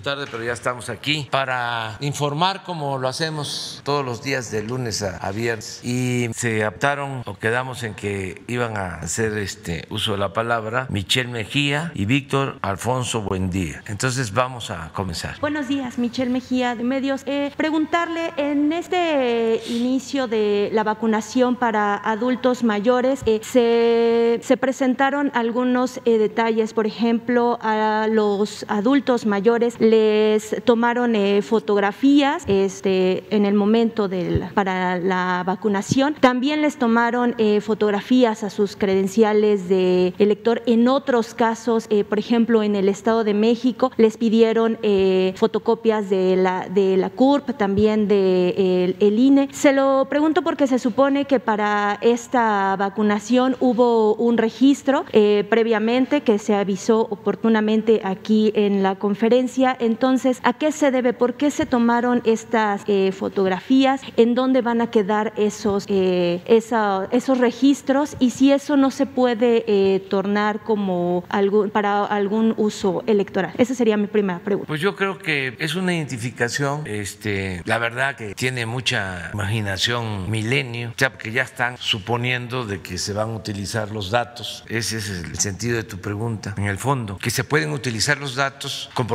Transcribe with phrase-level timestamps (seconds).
[0.00, 5.02] tarde, pero ya estamos aquí para informar como lo hacemos todos los días de lunes
[5.02, 5.80] a, viernes.
[5.84, 10.86] Y se adaptaron o quedamos en que iban a hacer este uso de la palabra
[10.90, 13.82] Michelle Mejía y Víctor Alfonso Buendía.
[13.86, 15.38] Entonces vamos a comenzar.
[15.40, 17.22] Buenos días, Michelle Mejía de Medios.
[17.26, 25.30] Eh, preguntarle en este inicio de la vacunación para adultos mayores, eh, se, se, presentaron
[25.34, 33.44] algunos eh, detalles, por ejemplo, a los adultos mayores les tomaron eh, fotografías este, en
[33.44, 36.14] el momento del, para la vacunación.
[36.14, 40.62] También les tomaron eh, fotografías a sus credenciales de elector.
[40.66, 44.78] En otros casos, eh, por ejemplo, en el Estado de México, les pidieron
[45.36, 49.48] fotocopias de la, de la CURP, también de el, INE.
[49.52, 55.04] Se lo pregunto porque se supone que para esta vacunación hubo un registro
[55.48, 59.76] previamente que se avisó oportunamente aquí en la conferencia.
[59.80, 61.14] Entonces, ¿a qué se debe?
[61.14, 64.02] ¿Por qué se tomaron estas eh, fotografías?
[64.16, 68.16] ¿En dónde van a quedar esos, eh, esos registros?
[68.20, 73.52] Y si eso no se puede eh, tornar como algún, para algún uso electoral.
[73.56, 74.68] Esa sería mi primera pregunta.
[74.68, 80.92] Pues yo creo que es una identificación, este, la verdad que tiene mucha imaginación milenio,
[80.98, 84.64] ya que ya están suponiendo de que se van a utilizar los datos.
[84.68, 88.34] Ese es el sentido de tu pregunta, en el fondo, que se pueden utilizar los
[88.34, 89.06] datos con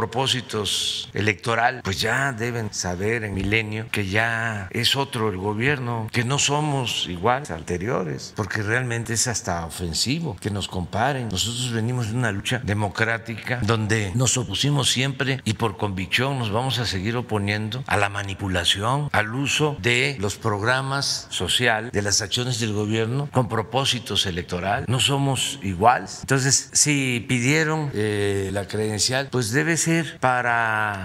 [0.56, 6.23] propósitos electoral, pues ya deben saber en Milenio que ya es otro el gobierno, que
[6.23, 11.30] no somos iguales anteriores, porque realmente es hasta ofensivo que nos comparen.
[11.30, 16.80] Nosotros venimos de una lucha democrática donde nos opusimos siempre y por convicción nos vamos
[16.80, 22.60] a seguir oponiendo a la manipulación, al uso de los programas sociales, de las acciones
[22.60, 24.88] del gobierno con propósitos electorales.
[24.88, 26.20] No somos iguales.
[26.21, 30.45] Entonces, si pidieron eh, la credencial, pues debe ser para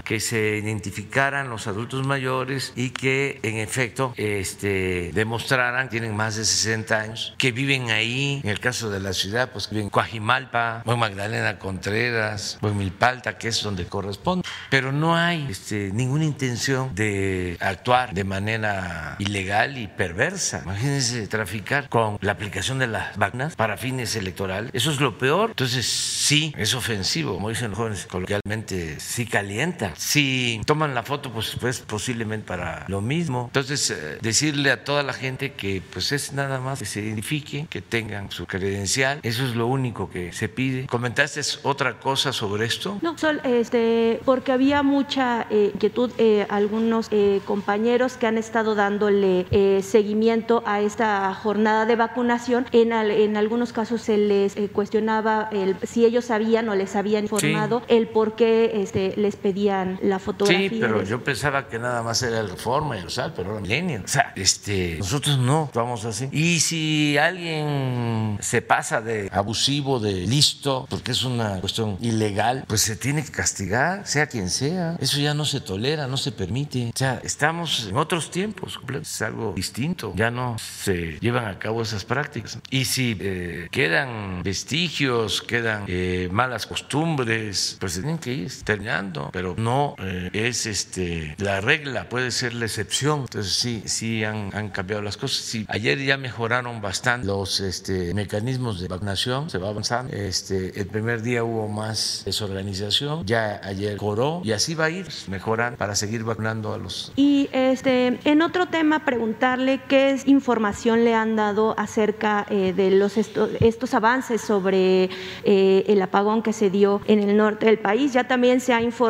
[0.03, 6.45] que se identificaran los adultos mayores y que en efecto este, demostraran, tienen más de
[6.45, 10.83] 60 años, que viven ahí, en el caso de la ciudad, pues viven en Coajimalpa,
[10.85, 14.47] o en Magdalena Contreras, o en Milpalta, que es donde corresponde.
[14.69, 20.61] Pero no hay este, ninguna intención de actuar de manera ilegal y perversa.
[20.63, 24.71] Imagínense traficar con la aplicación de las vacunas para fines electorales.
[24.73, 25.51] Eso es lo peor.
[25.51, 29.93] Entonces, sí, es ofensivo, como dicen los jóvenes coloquialmente, sí calienta.
[29.97, 33.45] Si toman la foto, pues, pues posiblemente para lo mismo.
[33.47, 37.65] Entonces, eh, decirle a toda la gente que pues es nada más que se identifique,
[37.69, 40.85] que tengan su credencial, eso es lo único que se pide.
[40.87, 42.99] ¿Comentaste otra cosa sobre esto?
[43.01, 47.09] No, Sol, este, porque había mucha eh, inquietud, eh, algunos
[47.45, 49.45] compañeros que han estado dándole
[49.81, 52.65] seguimiento a esta jornada de vacunación.
[52.71, 57.81] En, en algunos casos se les cuestionaba el, si ellos sabían o les habían informado
[57.87, 60.69] el por qué este, les pedían la fotografía.
[60.69, 63.61] Sí, pero yo pensaba que nada más era el Reforma y el Sal, pero era
[63.61, 64.01] Milenio.
[64.03, 66.29] O sea, este, nosotros no vamos así.
[66.31, 72.81] Y si alguien se pasa de abusivo, de listo, porque es una cuestión ilegal, pues
[72.81, 74.97] se tiene que castigar, sea quien sea.
[74.99, 76.91] Eso ya no se tolera, no se permite.
[76.93, 80.13] O sea, estamos en otros tiempos, es algo distinto.
[80.15, 82.59] Ya no se llevan a cabo esas prácticas.
[82.69, 89.10] Y si eh, quedan vestigios, quedan eh, malas costumbres, pues se tienen que ir terminando,
[89.31, 93.21] pero no eh, es este la regla, puede ser la excepción.
[93.21, 95.43] Entonces sí, sí han, han cambiado las cosas.
[95.43, 100.13] Sí, ayer ya mejoraron bastante los este, mecanismos de vacunación, se va avanzando.
[100.15, 105.07] Este, el primer día hubo más desorganización, ya ayer coró y así va a ir
[105.27, 107.11] mejorando para seguir vacunando a los.
[107.15, 113.17] Y este, en otro tema, preguntarle qué información le han dado acerca eh, de los
[113.17, 115.09] estos avances sobre
[115.43, 118.13] eh, el apagón que se dio en el norte del país.
[118.13, 119.00] Ya también se ha informado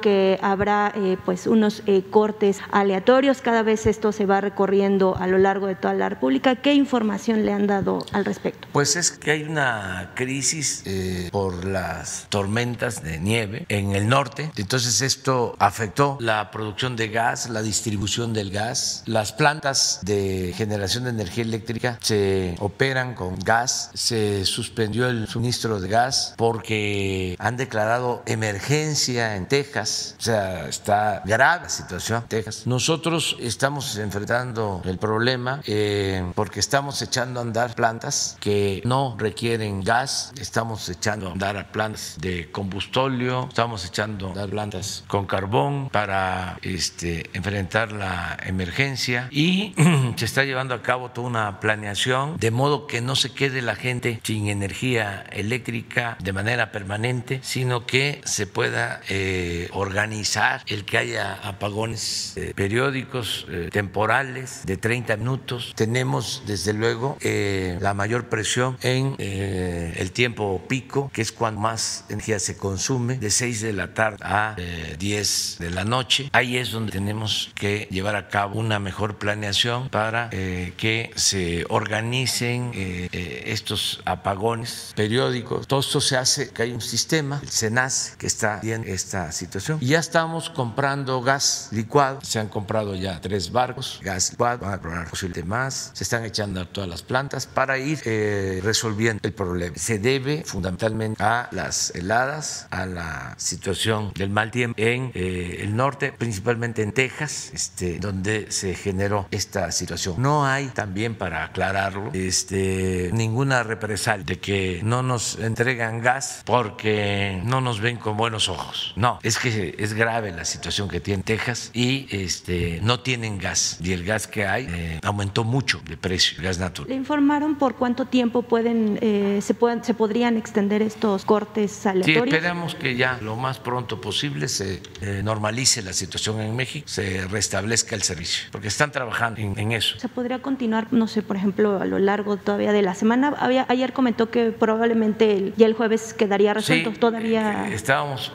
[0.00, 3.40] que habrá eh, pues unos eh, cortes aleatorios.
[3.40, 6.56] Cada vez esto se va recorriendo a lo largo de toda la República.
[6.56, 8.68] ¿Qué información le han dado al respecto?
[8.72, 14.50] Pues es que hay una crisis eh, por las tormentas de nieve en el norte.
[14.56, 19.02] Entonces esto afectó la producción de gas, la distribución del gas.
[19.06, 23.90] Las plantas de generación de energía eléctrica se operan con gas.
[23.94, 30.16] Se suspendió el suministro de gas porque han declarado emergencia en Texas.
[30.18, 32.66] O sea, está grave la situación en Texas.
[32.66, 39.82] Nosotros estamos enfrentando el problema eh, porque estamos echando a andar plantas que no requieren
[39.82, 45.88] gas, estamos echando a andar plantas de combustóleo, estamos echando a andar plantas con carbón
[45.90, 49.74] para este, enfrentar la emergencia y
[50.16, 53.74] se está llevando a cabo toda una planeación de modo que no se quede la
[53.74, 60.98] gente sin energía eléctrica de manera permanente, sino que se pueda eh, organizar el que
[60.98, 65.72] haya apagones eh, periódicos, temporales, de 30 minutos.
[65.74, 72.38] Tenemos, desde luego, la mayor presión en el tiempo pico, que es cuando más energía
[72.38, 74.56] se consume, de 6 de la tarde a
[74.98, 76.30] 10 de la noche.
[76.32, 82.70] Ahí es donde tenemos que llevar a cabo una mejor planeación para que se organicen
[83.12, 85.66] estos apagones periódicos.
[85.66, 89.78] Todo esto se hace que hay un sistema, el SENAS, que está en esta situación.
[89.80, 92.20] Ya estamos comprando gas licuado.
[92.22, 95.90] Se han comprado ya tres barcos, gas licuado, van a comprar posiblemente más.
[95.94, 99.76] Se están echando a todas las plantas para ir eh, resolviendo el problema.
[99.76, 105.76] Se debe fundamentalmente a las heladas, a la situación del mal tiempo en eh, el
[105.76, 110.16] norte, principalmente en Texas, este, donde se generó esta situación.
[110.18, 117.40] No hay también, para aclararlo, este, ninguna represalia de que no nos entregan gas porque
[117.44, 118.89] no nos ven con buenos ojos.
[118.96, 123.78] No, es que es grave la situación que tiene Texas y este, no tienen gas
[123.82, 126.88] y el gas que hay eh, aumentó mucho de precio, el gas natural.
[126.88, 132.24] ¿Le informaron por cuánto tiempo pueden, eh, se, pueden, se podrían extender estos cortes aleatorios?
[132.24, 136.86] Sí, esperamos que ya lo más pronto posible se eh, normalice la situación en México,
[136.88, 139.98] se restablezca el servicio, porque están trabajando en, eso.
[139.98, 143.34] ¿Se podría continuar, no sé, por ejemplo, a lo largo todavía de la semana?
[143.38, 146.92] Había, ayer comentó que probablemente ya el jueves quedaría resuelto.
[146.98, 147.68] ¿Todavía?
[147.72, 148.32] estábamos,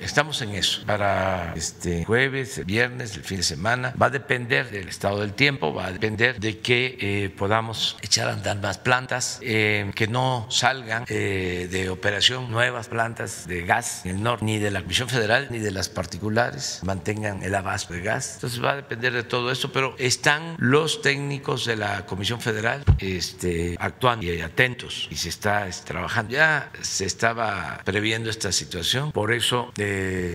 [0.00, 0.82] estamos en eso.
[0.86, 3.94] Para este jueves, viernes, el fin de semana.
[4.00, 8.28] Va a depender del estado del tiempo, va a depender de que eh, podamos echar
[8.28, 14.04] a andar más plantas, eh, que no salgan eh, de operación nuevas plantas de gas
[14.04, 17.94] en el norte, ni de la Comisión Federal, ni de las particulares, mantengan el abasto
[17.94, 18.34] de gas.
[18.34, 22.84] Entonces va a depender de todo esto, pero están los técnicos de la Comisión Federal
[22.98, 26.32] este, actuando y atentos y se está trabajando.
[26.32, 29.72] Ya se estaba previendo esta situación, por eso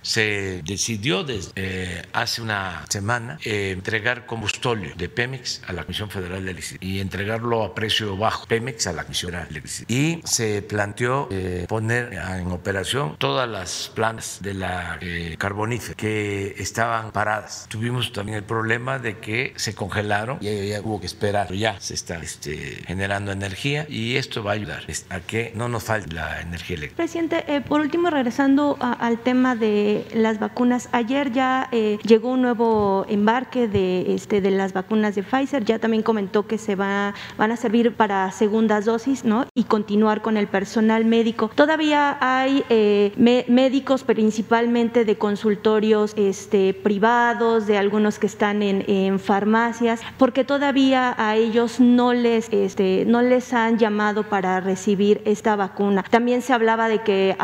[0.02, 6.10] se decidió desde eh, hace una semana eh, entregar combustóleo de Pemex a la Comisión
[6.10, 9.88] Federal de Electricidad y entregarlo a precio bajo, Pemex a la Comisión Federal de Electricidad.
[9.88, 14.98] Y se planteó eh, poner en operación todas las plantas de la
[15.38, 17.66] carbonífera que estaban paradas.
[17.68, 21.94] Tuvimos también el problema de que se congelaron y ya hubo que esperar, ya se
[21.94, 26.40] está este, generando energía y esto va a ayudar a que no nos falte la
[26.40, 26.96] energía eléctrica.
[26.96, 30.88] Presidente, por último, regresando al tema de las vacunas.
[30.92, 35.64] Ayer ya eh, llegó un nuevo embarque de, este, de las vacunas de Pfizer.
[35.64, 39.46] Ya también comentó que se va, van a servir para segundas dosis ¿no?
[39.54, 41.50] y continuar con el personal médico.
[41.54, 43.12] Todavía hay eh,
[43.48, 51.36] médicos principalmente de consultorios este, privados, de algunos que están en, farmacias, porque todavía a
[51.36, 56.04] ellos no les, este, no les han llamado para recibir esta vacuna.
[56.10, 57.36] También se hablaba de que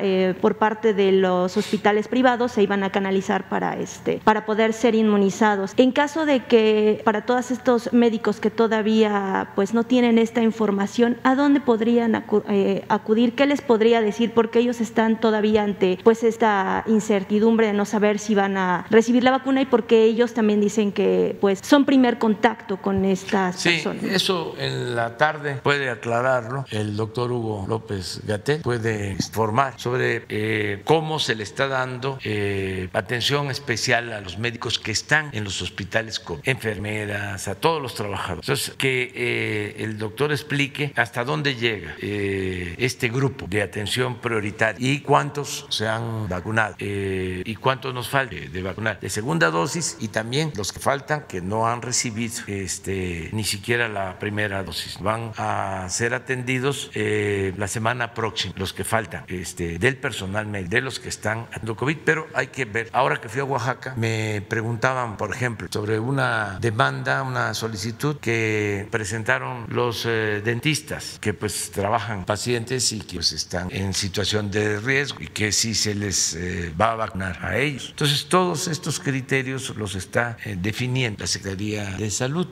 [0.00, 4.72] eh, por parte de los hospitales privados se iban a canalizar para, este, para poder
[4.72, 5.72] ser inmunizados.
[5.76, 11.18] En caso de que para todos estos médicos que todavía pues, no tienen esta información,
[11.22, 13.34] ¿a dónde podrían eh, acudir?
[13.34, 14.32] ¿Qué les podría decir?
[14.32, 19.24] Porque ellos están todavía ante pues, esta incertidumbre de no saber si van a recibir
[19.24, 23.70] la vacuna y porque ellos también dicen que pues, son primer contacto con estas sí,
[23.70, 24.04] personas.
[24.04, 30.82] Eso en la tarde puede aclararlo el doctor Hugo López Gatel, puede informar sobre eh,
[30.84, 35.60] cómo se le está dando eh, atención especial a los médicos que están en los
[35.62, 38.48] hospitales con enfermeras, a todos los trabajadores.
[38.48, 45.00] Entonces, que eh, el doctor explique hasta dónde llega este grupo de atención prioritaria y
[45.00, 50.52] cuántos se han vacunado y cuántos nos falta de vacunar de segunda dosis y también
[50.56, 54.98] los que faltan que no han recibido este, ni siquiera la primera dosis.
[55.00, 61.00] Van a ser atendidos la semana próxima, los que faltan este, del personal médico, los
[61.00, 62.90] que están dando COVID, pero hay que ver.
[62.92, 68.86] Ahora que fui a Oaxaca, me preguntaban, por ejemplo, sobre una demanda, una solicitud que
[68.90, 74.78] presentaron los eh, dentistas que pues trabajan pacientes y que pues están en situación de
[74.80, 77.88] riesgo y que si se les eh, va a vacunar a ellos.
[77.90, 82.46] Entonces, todos estos criterios los está eh, definiendo la Secretaría de Salud.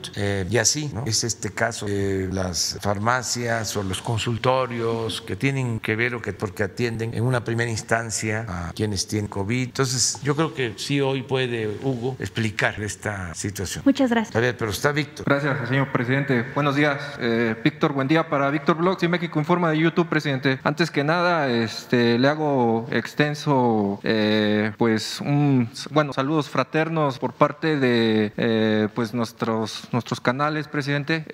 [0.49, 1.03] y así, ¿no?
[1.05, 6.33] Es este caso de las farmacias o los consultorios que tienen que ver o que
[6.33, 9.63] porque atienden en una primera instancia a quienes tienen COVID.
[9.63, 13.83] Entonces, yo creo que sí hoy puede Hugo explicar esta situación.
[13.85, 14.35] Muchas gracias.
[14.35, 15.25] A ver, pero está Víctor.
[15.25, 16.45] Gracias, señor presidente.
[16.55, 17.93] Buenos días, eh, Víctor.
[17.93, 20.59] Buen día para Víctor Blogs y México Informa de YouTube, presidente.
[20.63, 27.79] Antes que nada, este, le hago extenso, eh, pues, un, bueno, saludos fraternos por parte
[27.79, 31.25] de, eh, pues, nuestros, nuestros canales, presidente,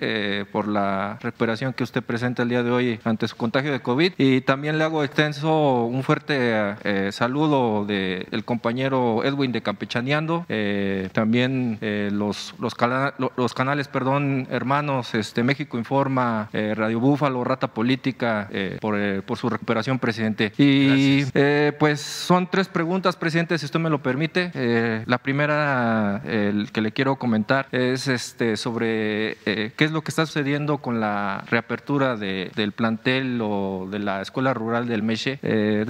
[0.52, 4.12] por la recuperación que usted presenta el día de hoy ante su contagio de COVID.
[4.18, 10.46] Y también le hago extenso un fuerte eh, saludo del el compañero Edwin de Campechaneando,
[11.12, 12.74] también los, los,
[13.36, 18.48] los, canales, perdón, hermanos, este, México Informa, Radio Búfalo, Rata Política,
[18.80, 20.52] por, por, su recuperación, presidente.
[20.58, 21.24] Y
[21.78, 24.50] pues son tres preguntas, presidente, si usted me lo permite.
[25.06, 30.26] la primera, el que le quiero comentar, es este, sobre qué es lo que está
[30.26, 35.38] sucediendo con la reapertura de, del plantel o de la escuela rural del Meche.
[35.42, 35.84] Eh,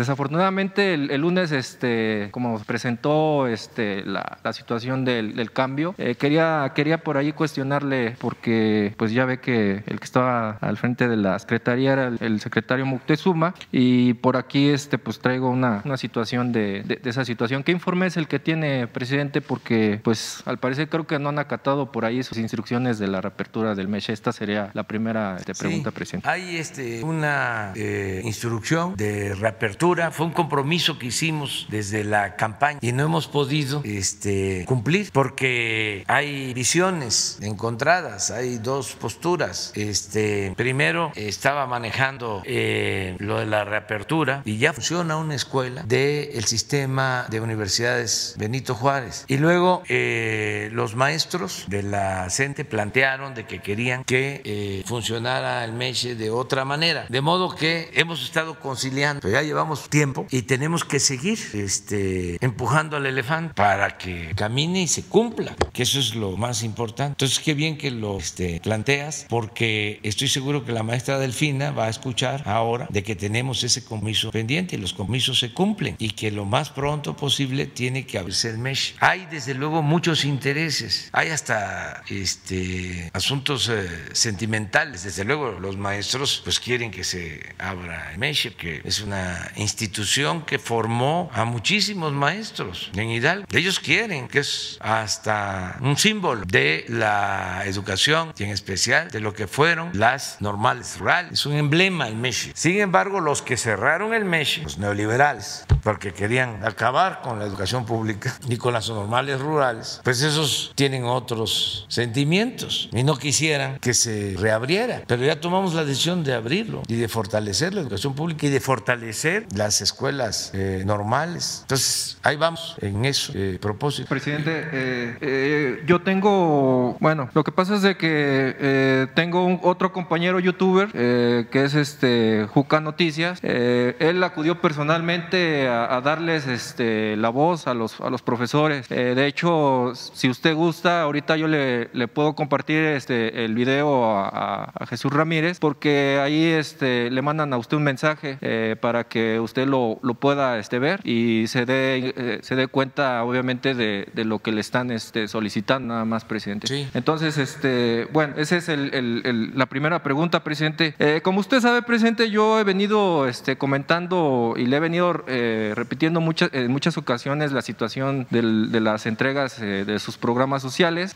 [0.81, 6.73] desafortunadamente el, lunes, este, como presentó este, la, la situación del, del cambio, eh, quería,
[6.75, 11.17] quería por ahí cuestionarle porque pues ya ve que el que estaba al frente de
[11.17, 16.53] la secretaría era el, secretario Moctezuma y por aquí este, pues traigo una, una situación
[16.53, 17.63] de, de, esa situación.
[17.63, 19.41] ¿Qué informe es el que tiene, presidente?
[19.41, 23.21] Porque pues al parecer creo que no han acatado por ahí sus instrucciones de la
[23.21, 24.13] reapertura del Meche.
[24.13, 26.29] Esta sería la primera este, pregunta, presidente.
[26.29, 32.79] Hay este, una eh, instrucción de reapertura, fue un compromiso que hicimos desde la campaña
[32.81, 39.73] y no hemos podido este, cumplir porque hay visiones encontradas, hay dos posturas.
[39.75, 46.45] Este, primero estaba manejando eh, lo de la reapertura y ya funciona una escuela del
[46.45, 49.25] sistema de universidades Benito Juárez.
[49.27, 55.73] Y luego eh, los maestros de la CENTE plantearon de que querían que funcionara el
[55.73, 57.07] MESHE de otra manera.
[57.09, 62.97] De modo que hemos estado conciliando, ya llevamos tiempo y tenemos que seguir este, empujando
[62.97, 67.13] al elefante para que camine y se cumpla, que eso es lo más importante.
[67.13, 71.87] Entonces, qué bien que lo este, planteas, porque estoy seguro que la maestra Delfina va
[71.87, 76.11] a escuchar ahora de que tenemos ese compromiso pendiente y los compromisos se cumplen y
[76.11, 78.97] que lo más pronto posible tiene que abrirse el MESH.
[79.01, 86.43] Hay desde luego muchos intereses, hay hasta este, asuntos eh, sentimentales, desde luego los maestros
[86.45, 92.13] pues quieren que se abra el MESH, que es una institución que formó a muchísimos
[92.13, 93.47] maestros en Hidalgo.
[93.53, 99.33] Ellos quieren, que es hasta un símbolo de la educación y en especial de lo
[99.33, 101.35] que fueron las normales rurales.
[101.35, 102.51] Es un emblema el MESH.
[102.55, 107.87] Sin embargo, los que cerraron el MESH, los neoliberales, porque querían acabar con la educación
[107.87, 113.95] pública y con las normales rurales, pues esos tienen otros sentimientos y no quisieran que
[113.95, 115.05] se reabriera.
[115.07, 118.59] Pero ya tomamos la decisión de abrirlo y de fortalecer la educación pública y de
[118.59, 121.61] fortalecer las escuelas eh, normales.
[121.63, 124.09] Entonces, ahí vamos en eso, eh, propósito.
[124.09, 130.41] Presidente, eh, yo tengo, bueno, lo que pasa es de que tengo un, otro compañero
[130.41, 133.41] youtuber que es este Juca Noticias.
[133.43, 138.89] él acudió personalmente a, darles este, la voz a los, a los profesores.
[138.89, 144.73] de hecho, si usted gusta, ahorita yo le, le puedo compartir este, el video a,
[144.89, 148.39] Jesús Ramírez porque ahí este, le mandan a usted un mensaje
[148.81, 153.25] para que usted lo, lo pueda este, ver y se dé, eh, se dé cuenta,
[153.25, 156.67] obviamente, de, de, lo que le están este, solicitando, nada más, presidente.
[156.67, 156.89] Sí.
[156.95, 160.95] Entonces, este, bueno, esa es el, el, la primera pregunta, presidente.
[160.99, 166.21] Eh, como usted sabe, presidente, yo he venido este, comentando y le he venido repitiendo
[166.21, 171.15] muchas, en muchas ocasiones la situación del, de las entregas de sus programas sociales.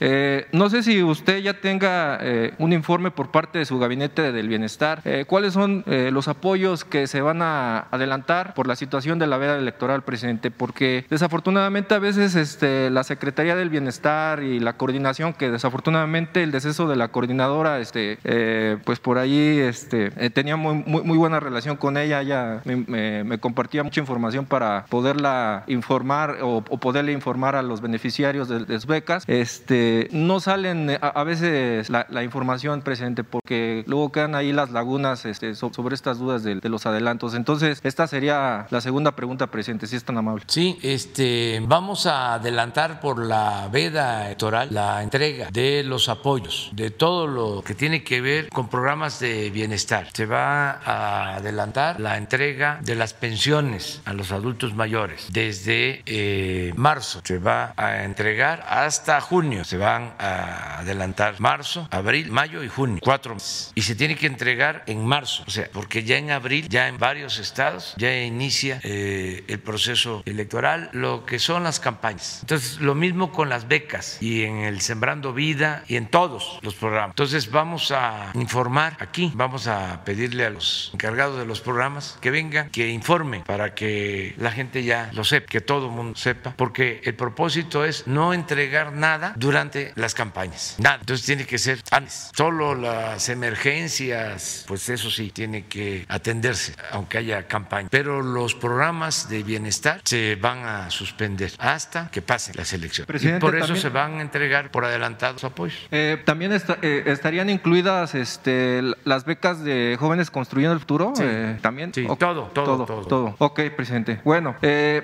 [0.53, 2.19] no sé si usted ya tenga
[2.59, 5.03] un informe por parte de su gabinete del bienestar.
[5.27, 9.59] ¿Cuáles son los apoyos que se van a adelantar por la situación de la veda
[9.59, 15.51] electoral, presidente, porque desafortunadamente a veces este, la Secretaría del Bienestar y la coordinación, que
[15.51, 21.19] desafortunadamente el deceso de la coordinadora, este, eh, pues por ahí este, eh, tenía muy,
[21.19, 27.57] buena relación con ella, ella me, compartía mucha información para poderla informar o, poderle informar
[27.57, 29.25] a los beneficiarios de, sus becas.
[29.27, 35.95] Este, no salen a, veces la, información, presidente, porque luego quedan ahí las lagunas sobre
[35.97, 37.35] estas dudas de, de los adelantos.
[37.35, 40.45] Entonces, esta sería la segunda pregunta, presidente, si es tan amable.
[40.47, 46.91] Sí, este, vamos a adelantar por la veda electoral la entrega de los apoyos, de
[46.91, 50.09] todo lo que tiene que ver con programas de bienestar.
[50.13, 56.75] Se va a adelantar la entrega de las pensiones a los adultos mayores desde eh,
[56.77, 57.23] marzo.
[57.25, 59.65] Se va a entregar hasta junio.
[59.65, 63.73] Se van a adelantar marzo, abril, mayo y junio, cuatro meses.
[63.75, 66.99] Y se tiene que entregar en marzo, o sea, porque ya en abril, ya en
[66.99, 72.39] varios estados, ya inicia eh, el proceso electoral, lo que son las campañas.
[72.43, 76.75] Entonces, lo mismo con las becas y en el Sembrando Vida y en todos los
[76.75, 77.11] programas.
[77.11, 82.31] Entonces, vamos a informar aquí, vamos a pedirle a los encargados de los programas que
[82.31, 86.55] vengan, que informen para que la gente ya lo sepa, que todo el mundo sepa,
[86.57, 90.77] porque el propósito es no entregar nada durante las campañas.
[90.79, 90.99] Nada.
[91.01, 92.31] Entonces, tiene que ser antes.
[92.37, 97.89] Solo las emergencias, pues eso sí, tiene que atenderse, aunque haya campaña.
[97.91, 103.23] Pero los programas de bienestar se van a suspender hasta que pasen las elecciones.
[103.23, 105.87] y por eso se van a entregar por adelantados apoyos.
[105.91, 111.13] Eh, también eh, estarían incluidas este, las becas de jóvenes construyendo el futuro.
[111.21, 111.93] Eh, también.
[111.93, 114.23] Sí, todo, todo, todo, todo, Ok, presidente.
[114.25, 114.57] Bueno,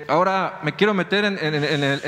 [0.07, 1.37] ahora me quiero meter en,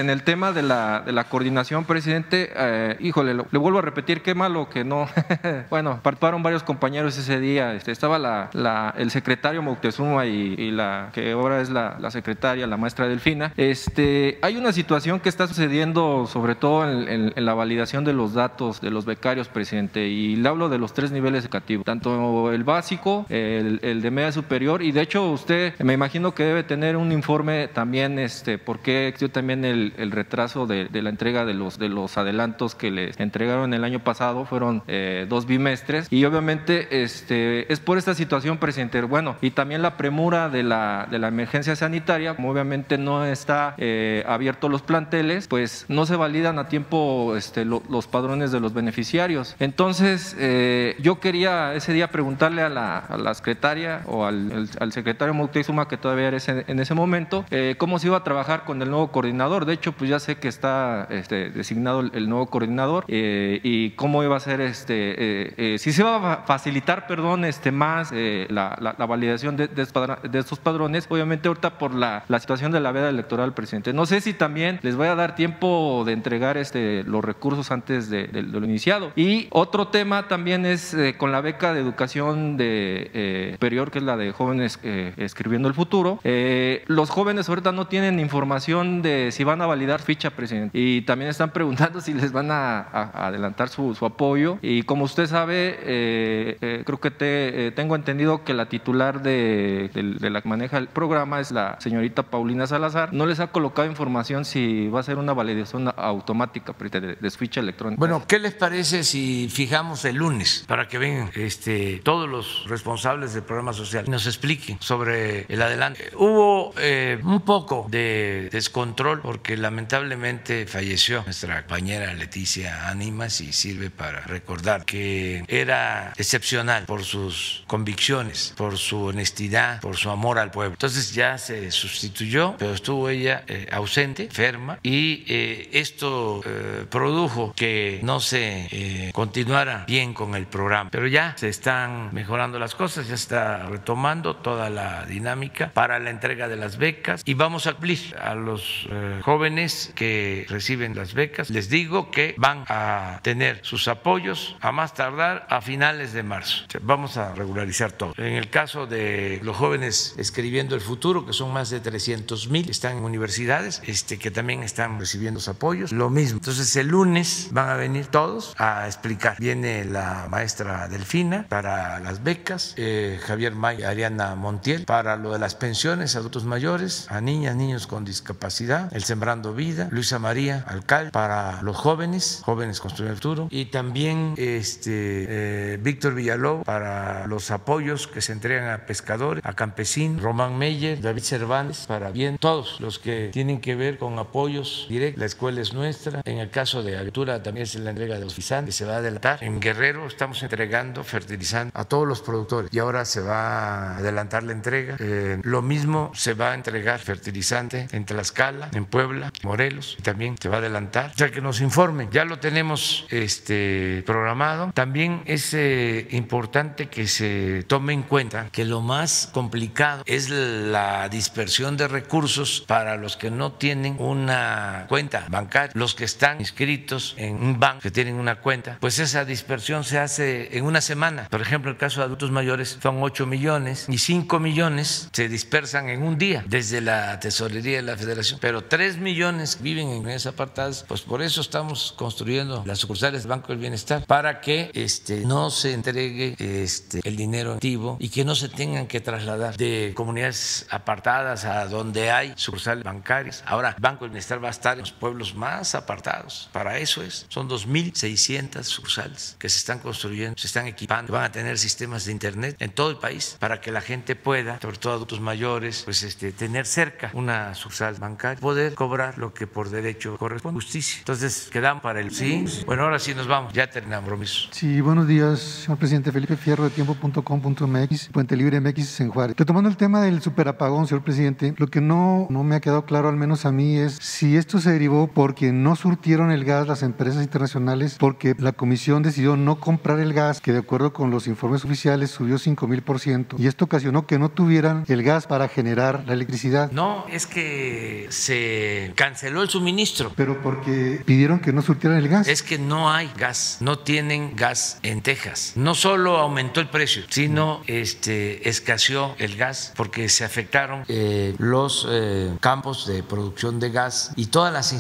[0.09, 2.97] el, tema de la, de la coordinación, presidente.
[2.99, 5.07] híjole, le vuelvo a repetir qué malo que no.
[5.69, 7.75] bueno, participaron varios compañeros ese día.
[7.75, 13.07] Este, estaba la, el secretario Moctezuma y, la que ahora es la, secretaria, la maestra
[13.07, 13.53] Delfina.
[13.57, 18.81] Este, hay una situación que está sucediendo, sobre todo en, la validación de los datos
[18.81, 23.25] de los becarios, presidente, y le hablo de los tres niveles educativos, tanto el básico,
[23.29, 27.67] el, de media superior, y de hecho usted me imagino que debe tener un informe
[27.67, 32.75] también, este, porque existió también el, retraso de, la entrega de los, de los adelantos
[32.75, 37.97] que les entregaron el año pasado, fueron eh, dos bimestres, y obviamente este, es por
[37.97, 43.25] esta situación, presidente, bueno, y también la premura de la emergencia sanitaria, como obviamente no
[43.25, 48.59] está eh, abierto los planteles, pues no se validan a tiempo este, los padrones de
[48.59, 49.55] los beneficiarios.
[49.59, 55.87] Entonces, eh, yo quería ese día preguntarle a la, secretaria o al, al secretario Moctezuma,
[55.87, 59.11] que todavía era en ese momento, eh, cómo se iba a trabajar con el nuevo
[59.11, 59.65] coordinador.
[59.65, 64.37] De hecho, pues ya sé que está este, designado el, nuevo coordinador y cómo iba
[64.37, 69.67] a ser, este, si se iba a facilitar, perdón, este, más la, la, validación de,
[69.67, 73.93] de, estos padrones, obviamente ahorita por la, la situación de la veda electoral, presidente.
[73.93, 78.09] No sé si también les voy a dar tiempo de entregar este, los recursos antes
[78.09, 79.11] de, lo iniciado.
[79.15, 83.99] Y otro tema también es eh, con la beca de educación de eh, superior, que
[83.99, 86.19] es la de jóvenes eh, escribiendo el futuro.
[86.23, 90.77] los jóvenes ahorita no tienen información de si van a validar ficha, presidente.
[90.77, 92.81] Y también están preguntando si les van a,
[93.13, 94.57] adelantar su, apoyo.
[94.61, 100.41] Y como usted sabe, creo que te, tengo entendido que la titular de, de la
[100.41, 103.13] que maneja el programa es la señorita Paulina Salazar.
[103.13, 107.59] No les ha colocado información si va a ser una validación automática de, de ficha
[107.59, 107.99] electrónica.
[107.99, 113.33] Bueno, ¿qué les parece si fijamos el lunes para que vengan este, todos los responsables
[113.33, 116.11] del programa social y nos expliquen sobre el adelante?
[116.15, 123.89] Hubo eh, un poco de descontrol porque lamentablemente falleció nuestra compañera Leticia Ánimas y sirve
[123.89, 130.51] para recordar que era excepcional por sus convicciones, por su honestidad, por su amor al
[130.51, 130.73] pueblo.
[130.73, 137.53] Entonces ya se sustituyó, pero estuvo ella eh, ausente, enferma, y eh, esto eh, produjo
[137.55, 140.89] que no se eh, continuara bien con el programa.
[140.89, 146.09] Pero ya se están mejorando las cosas, ya está retomando toda la dinámica para la
[146.09, 148.87] entrega de las becas y vamos a cumplir a los
[149.21, 151.49] jóvenes que reciben las becas.
[151.49, 156.65] Les digo que van a tener sus apoyos a más tardar a finales de marzo.
[156.81, 158.13] vamos a regularizar todo.
[158.17, 162.69] En el caso de los jóvenes escribiendo el futuro, que son más de 300 mil,
[162.69, 166.37] están en universidades, este, que también están recibiendo sus apoyos, lo mismo.
[166.37, 169.37] Entonces el lunes van a venir todos a explicar.
[169.39, 175.39] Viene la maestra Delfina para las becas, eh, Javier May, Ariana Montiel para lo de
[175.39, 180.63] las pensiones a adultos mayores, a niñas, niños con discapacidad, el Sembrando Vida, Luisa María
[180.67, 187.27] Alcal para los jóvenes, jóvenes construyendo el futuro, y también este, eh, Víctor Villalobos para
[187.27, 192.79] los apoyos que se entregan a pescadores, a campesinos, Román David Cervantes para bien, todos
[192.79, 195.19] los que tienen que ver con apoyos directos.
[195.19, 196.21] La escuela es nuestra.
[196.25, 198.97] En el caso de agricultura también es la entrega de los que se va a
[198.97, 199.43] adelantar.
[199.43, 204.43] En Guerrero estamos entregando fertilizante a todos los productores y ahora se va a adelantar
[204.43, 204.97] la entrega.
[204.99, 210.49] Eh, lo mismo se va a entregar fertilizante en Tlaxcala, en Puebla, Morelos, también se
[210.49, 211.11] va a adelantar.
[211.11, 212.09] O que nos informen.
[212.11, 214.71] Ya lo tenemos este, programado.
[214.73, 220.29] También es eh, importante que se tome en cuenta que lo más complicado es
[220.71, 226.39] la dispersión de recursos para los que no tienen una cuenta bancaria, los que están
[226.39, 230.81] inscritos en un banco, que tienen una cuenta, pues esa dispersión se hace en una
[230.81, 231.27] semana.
[231.29, 235.89] Por ejemplo, el caso de adultos mayores son 8 millones y 5 millones se dispersan
[235.89, 240.33] en un día desde la tesorería de la federación, pero 3 millones viven en esas
[240.33, 245.21] apartadas, pues por eso estamos construyendo las sucursales del Banco del Bienestar, para que este,
[245.25, 249.93] no se entregue este, el dinero activo y que no se tengan que trasladar de
[249.95, 253.43] comunidades apartadas a donde hay sucursales bancarias.
[253.45, 256.49] Ahora, Banco del Bienestar va a estar en los pueblos más apartados.
[256.51, 257.25] Para eso es.
[257.29, 262.11] Son 2.600 sucursales que se están construyendo, se están equipando, van a tener sistemas de
[262.11, 266.03] Internet en todo el país para que la gente pueda, sobre todo adultos mayores, pues
[266.03, 270.99] este, tener cerca una sucursal bancaria, poder cobrar lo que por derecho corresponde, justicia.
[270.99, 272.45] Entonces, quedamos para el sí.
[272.65, 273.53] Bueno, ahora sí nos vamos.
[273.53, 274.49] Ya terminamos, compromiso.
[274.51, 279.35] Sí, buenos días, señor presidente Felipe Fierro de tiempo.com.mx, Puente Libre MX en Juárez.
[279.37, 282.83] Retomando el tema del super superapagón, señor presidente, lo que no, no me ha quedado
[282.83, 286.67] claro, al menos a mí, es si esto se derivó porque no surtieron el gas
[286.67, 291.11] las empresas internacionales, porque la comisión decidió no comprar el gas, que de acuerdo con
[291.11, 295.01] los informes oficiales subió 5 mil por ciento, y esto ocasionó que no tuvieran el
[295.01, 296.69] gas para generar la electricidad.
[296.73, 300.11] No, es que se canceló el suministro.
[300.17, 302.27] Pero porque pidieron que no surtieran el gas.
[302.27, 305.53] Es que no hay gas, no tienen gas en Texas.
[305.55, 311.87] No solo aumentó el precio, sino este, escaseó el gas porque se afectaron eh, los
[311.87, 314.73] eh, campos de producción de gas y todas las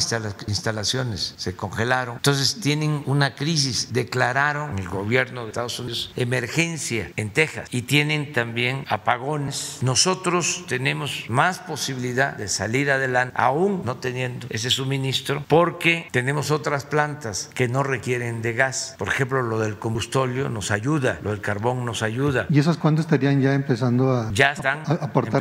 [0.47, 2.15] instalaciones se congelaron.
[2.15, 3.93] Entonces tienen una crisis.
[3.93, 9.77] Declararon el gobierno de Estados Unidos emergencia en Texas y tienen también apagones.
[9.81, 16.85] Nosotros tenemos más posibilidad de salir adelante, aún no teniendo ese suministro, porque tenemos otras
[16.85, 18.95] plantas que no requieren de gas.
[18.97, 22.47] Por ejemplo, lo del combustóleo nos ayuda, lo del carbón nos ayuda.
[22.49, 24.83] ¿Y esas cuándo estarían ya empezando a, ya están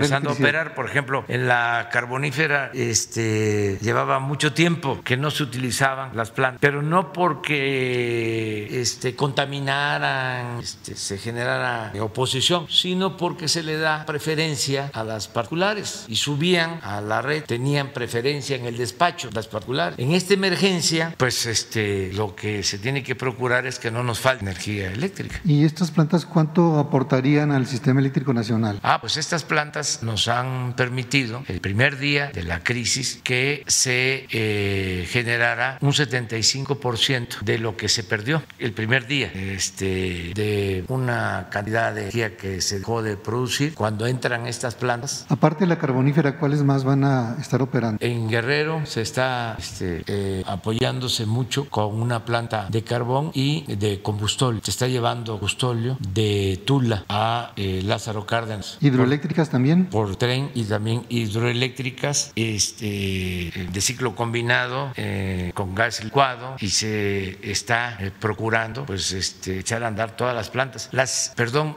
[0.03, 0.75] empezando a operar?
[0.75, 6.61] Por ejemplo, en la carbonífera este, llevaba mucho tiempo que no se utilizaban las plantas,
[6.61, 14.91] pero no porque este, contaminaran, este, se generara oposición, sino porque se le da preferencia
[14.93, 19.99] a las particulares y subían a la red, tenían preferencia en el despacho las particulares.
[19.99, 24.21] En esta emergencia, pues este, lo que se tiene que procurar es que no nos
[24.21, 25.41] falte energía eléctrica.
[25.45, 28.79] ¿Y estas plantas cuánto aportarían al sistema eléctrico nacional?
[28.83, 34.27] Ah, pues estas plantas nos han permitido el primer día de la crisis que se
[34.31, 41.49] eh, generara un 75% de lo que se perdió el primer día este, de una
[41.51, 45.27] cantidad de energía que se dejó de producir cuando entran estas plantas.
[45.29, 47.99] Aparte de la carbonífera, ¿cuáles más van a estar operando?
[48.01, 54.01] En Guerrero se está este, eh, apoyándose mucho con una planta de carbón y de
[54.03, 54.61] combustóleo.
[54.65, 58.79] Se está llevando combustóleo de Tula a eh, Lázaro Cárdenas.
[58.81, 59.72] ¿Hidroeléctricas también?
[59.91, 67.39] Por tren y también hidroeléctricas este, de ciclo combinado eh, con gas licuado y se
[67.51, 70.89] está procurando pues este, echar a andar todas las plantas.
[70.93, 71.75] Las, perdón,